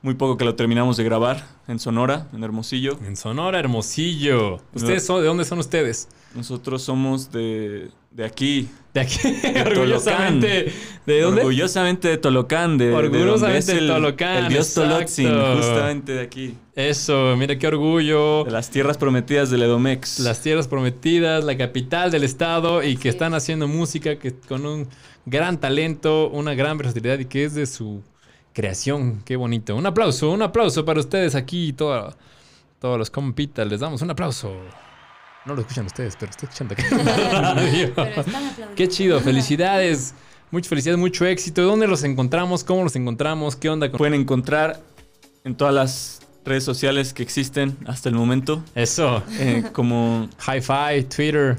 muy 0.03 0.13
poco 0.13 0.37
que 0.37 0.45
lo 0.45 0.55
terminamos 0.55 0.99
de 0.99 1.05
grabar 1.05 1.47
en 1.67 1.79
Sonora, 1.79 2.29
en 2.35 2.45
Hermosillo. 2.45 2.99
En 3.07 3.17
Sonora, 3.17 3.59
Hermosillo. 3.59 4.61
¿Ustedes 4.75 5.07
son, 5.07 5.23
de 5.23 5.29
dónde 5.29 5.47
son 5.47 5.61
ustedes? 5.61 6.09
Nosotros 6.35 6.83
somos 6.83 7.33
de, 7.33 7.89
de 8.11 8.25
aquí, 8.27 8.69
De 8.93 9.01
aquí, 9.01 9.17
orgullosamente. 9.67 10.75
¿De 11.07 11.21
dónde? 11.23 11.41
Orgullosamente 11.41 12.09
de 12.09 12.19
Tolocán, 12.19 12.77
de, 12.77 12.89
de 12.89 12.95
Orgullosamente 12.95 13.73
de 13.73 13.79
el, 13.79 13.89
Tolocán, 13.89 14.45
El 14.45 14.49
dios 14.51 14.69
exacto. 14.69 14.97
Tolotzin, 14.97 15.31
justamente 15.57 16.13
de 16.13 16.21
aquí. 16.21 16.55
Eso, 16.75 17.35
mira 17.39 17.59
qué 17.59 17.67
orgullo. 17.67 18.45
De 18.45 18.51
las 18.51 18.69
tierras 18.69 18.99
prometidas 18.99 19.49
del 19.49 19.63
Edomex. 19.63 20.19
Las 20.19 20.43
tierras 20.43 20.69
prometidas, 20.69 21.45
la 21.45 21.57
capital 21.57 22.11
del 22.11 22.25
estado 22.25 22.83
y 22.83 22.99
que 22.99 23.09
están 23.09 23.33
haciendo 23.33 23.69
música 23.69 24.19
que 24.19 24.35
con 24.35 24.67
un 24.67 24.87
gran 25.27 25.59
talento, 25.61 26.29
una 26.31 26.55
gran 26.55 26.77
versatilidad 26.79 27.19
y 27.19 27.25
que 27.27 27.45
es 27.45 27.55
de 27.55 27.67
su 27.67 28.03
creación. 28.53 29.23
Qué 29.25 29.37
bonito. 29.37 29.75
Un 29.77 29.87
aplauso, 29.87 30.31
un 30.31 30.43
aplauso 30.43 30.85
para 30.85 31.01
ustedes 31.01 31.35
aquí, 31.35 31.73
todo- 31.73 32.15
todos 32.79 32.99
los 32.99 33.11
compitas. 33.11 33.67
Les 33.67 33.81
damos 33.81 34.03
un 34.03 34.11
aplauso. 34.11 34.55
No 35.47 35.55
lo 35.55 35.61
escuchan 35.61 35.87
ustedes, 35.87 36.17
pero 36.19 36.31
estoy 36.31 36.49
escuchando 36.49 36.75
aplaudiendo. 37.37 38.07
Qué 38.77 38.89
chido, 38.89 39.21
felicidades. 39.21 40.15
Muchas 40.51 40.69
felicidades, 40.69 40.99
mucho 41.01 41.27
éxito. 41.27 41.63
¿Dónde 41.63 41.87
los 41.87 42.05
encontramos? 42.05 42.63
¿Cómo 42.65 42.85
los 42.85 42.95
encontramos? 42.97 43.57
¿Qué 43.57 43.69
onda 43.69 43.91
con 43.91 43.99
Pueden 43.99 44.15
encontrar 44.15 44.81
en 45.45 45.55
todas 45.57 45.75
las 45.75 46.21
redes 46.45 46.65
sociales 46.65 47.13
que 47.15 47.23
existen 47.23 47.77
hasta 47.87 48.09
el 48.11 48.15
momento, 48.15 48.63
eso? 48.75 49.23
eh, 49.39 49.65
como 49.73 50.29
Hi-Fi, 50.47 51.05
Twitter, 51.05 51.59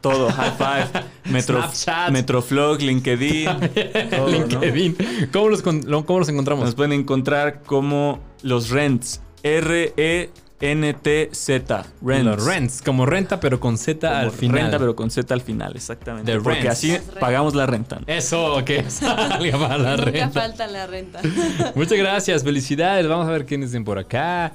todo, 0.00 0.30
High 0.30 0.52
Five, 0.56 1.04
Metro, 1.32 1.60
Snapchat. 1.62 2.10
Metroflog, 2.10 2.80
LinkedIn, 2.80 3.44
todo, 4.10 4.26
¿no? 4.26 4.28
LinkedIn. 4.28 4.96
¿Cómo, 5.32 5.48
los, 5.48 5.62
¿Cómo 5.62 6.18
los 6.18 6.28
encontramos? 6.28 6.64
Nos 6.64 6.74
pueden 6.74 6.92
encontrar 6.92 7.62
como 7.62 8.20
los 8.42 8.70
Rents, 8.70 9.20
E 9.42 10.30
R-E-N-T-Z, 10.58 11.86
Rents. 12.02 12.24
Los 12.24 12.44
rents, 12.44 12.82
como 12.82 13.04
renta, 13.06 13.38
pero 13.40 13.60
con 13.60 13.76
Z 13.78 14.08
Como 14.08 14.20
al 14.20 14.30
final. 14.30 14.62
Renta, 14.62 14.78
pero 14.78 14.96
con 14.96 15.10
Z 15.10 15.32
al 15.34 15.40
final, 15.42 15.76
exactamente. 15.76 16.32
The 16.32 16.38
Porque 16.40 16.60
rents. 16.62 16.72
así 16.72 16.96
pagamos 17.20 17.54
la 17.54 17.66
renta. 17.66 17.96
¿no? 18.00 18.04
Eso, 18.06 18.64
que 18.64 18.88
salga 18.90 19.58
para 19.58 19.78
la 19.78 19.96
Nunca 19.96 20.10
renta. 20.10 20.30
falta 20.30 20.66
la 20.66 20.86
renta. 20.86 21.20
Muchas 21.74 21.98
gracias, 21.98 22.42
felicidades. 22.42 23.06
Vamos 23.06 23.28
a 23.28 23.30
ver 23.32 23.44
quiénes 23.46 23.70
dicen 23.70 23.84
por 23.84 23.98
acá. 23.98 24.52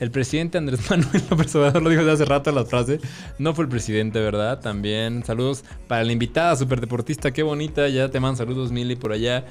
El 0.00 0.10
presidente 0.10 0.58
Andrés 0.58 0.80
Manuel 0.90 1.22
López 1.30 1.54
Obrador 1.54 1.82
lo 1.82 1.90
dijo 1.90 2.10
hace 2.10 2.24
rato 2.24 2.50
la 2.50 2.64
frase. 2.64 2.98
No 3.38 3.54
fue 3.54 3.64
el 3.64 3.70
presidente, 3.70 4.18
¿verdad? 4.18 4.58
También 4.60 5.22
saludos 5.24 5.62
para 5.86 6.02
la 6.02 6.12
invitada 6.12 6.56
superdeportista. 6.56 7.30
Qué 7.30 7.42
bonita. 7.42 7.86
Ya 7.88 8.10
te 8.10 8.18
mandan 8.18 8.38
saludos, 8.38 8.72
Mili, 8.72 8.96
por 8.96 9.12
allá. 9.12 9.44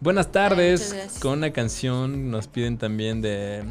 Buenas 0.00 0.30
tardes. 0.30 1.18
Con 1.20 1.38
una 1.38 1.52
canción 1.52 2.30
nos 2.30 2.46
piden 2.48 2.76
también 2.76 3.22
de 3.22 3.64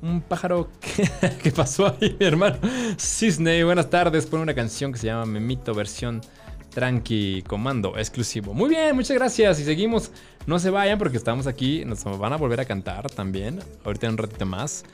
un 0.00 0.22
pájaro 0.22 0.70
que, 0.80 1.08
que 1.42 1.52
pasó 1.52 1.86
ahí, 1.86 2.16
mi 2.18 2.26
hermano. 2.26 2.56
Cisne, 2.98 3.62
buenas 3.62 3.90
tardes. 3.90 4.24
Pone 4.24 4.42
una 4.42 4.54
canción 4.54 4.90
que 4.90 4.98
se 4.98 5.08
llama 5.08 5.26
Memito 5.26 5.74
versión 5.74 6.22
Tranqui 6.70 7.44
Comando 7.46 7.98
exclusivo. 7.98 8.54
Muy 8.54 8.70
bien, 8.70 8.96
muchas 8.96 9.16
gracias. 9.16 9.60
Y 9.60 9.64
seguimos. 9.64 10.10
No 10.46 10.58
se 10.58 10.70
vayan 10.70 10.98
porque 10.98 11.18
estamos 11.18 11.46
aquí. 11.46 11.84
Nos 11.84 12.04
van 12.04 12.32
a 12.32 12.36
volver 12.36 12.60
a 12.60 12.64
cantar 12.64 13.10
también. 13.10 13.60
Ahorita 13.84 14.06
en 14.06 14.12
un 14.12 14.18
ratito 14.18 14.46
más. 14.46 14.84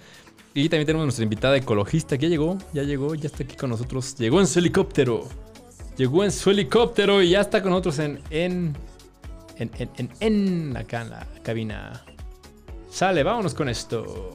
Y 0.59 0.69
también 0.69 0.87
tenemos 0.87 1.07
nuestra 1.07 1.23
invitada 1.23 1.57
ecologista 1.57 2.19
que 2.19 2.27
ya 2.27 2.31
llegó. 2.31 2.59
Ya 2.73 2.83
llegó, 2.83 3.15
ya 3.15 3.29
está 3.29 3.45
aquí 3.45 3.55
con 3.55 3.71
nosotros. 3.71 4.17
Llegó 4.19 4.41
en 4.41 4.49
su 4.49 4.59
helicóptero. 4.59 5.29
Llegó 5.97 6.25
en 6.25 6.33
su 6.33 6.51
helicóptero 6.51 7.23
y 7.23 7.31
ya 7.31 7.43
está 7.43 7.63
con 7.63 7.71
nosotros 7.71 8.01
en. 8.01 8.21
en. 8.31 8.77
en. 9.57 9.71
en. 9.79 9.91
en, 9.97 10.11
en 10.19 10.77
acá 10.77 11.03
en 11.03 11.11
la 11.11 11.29
cabina. 11.45 12.05
Sale, 12.91 13.23
vámonos 13.23 13.55
con 13.55 13.69
esto. 13.69 14.35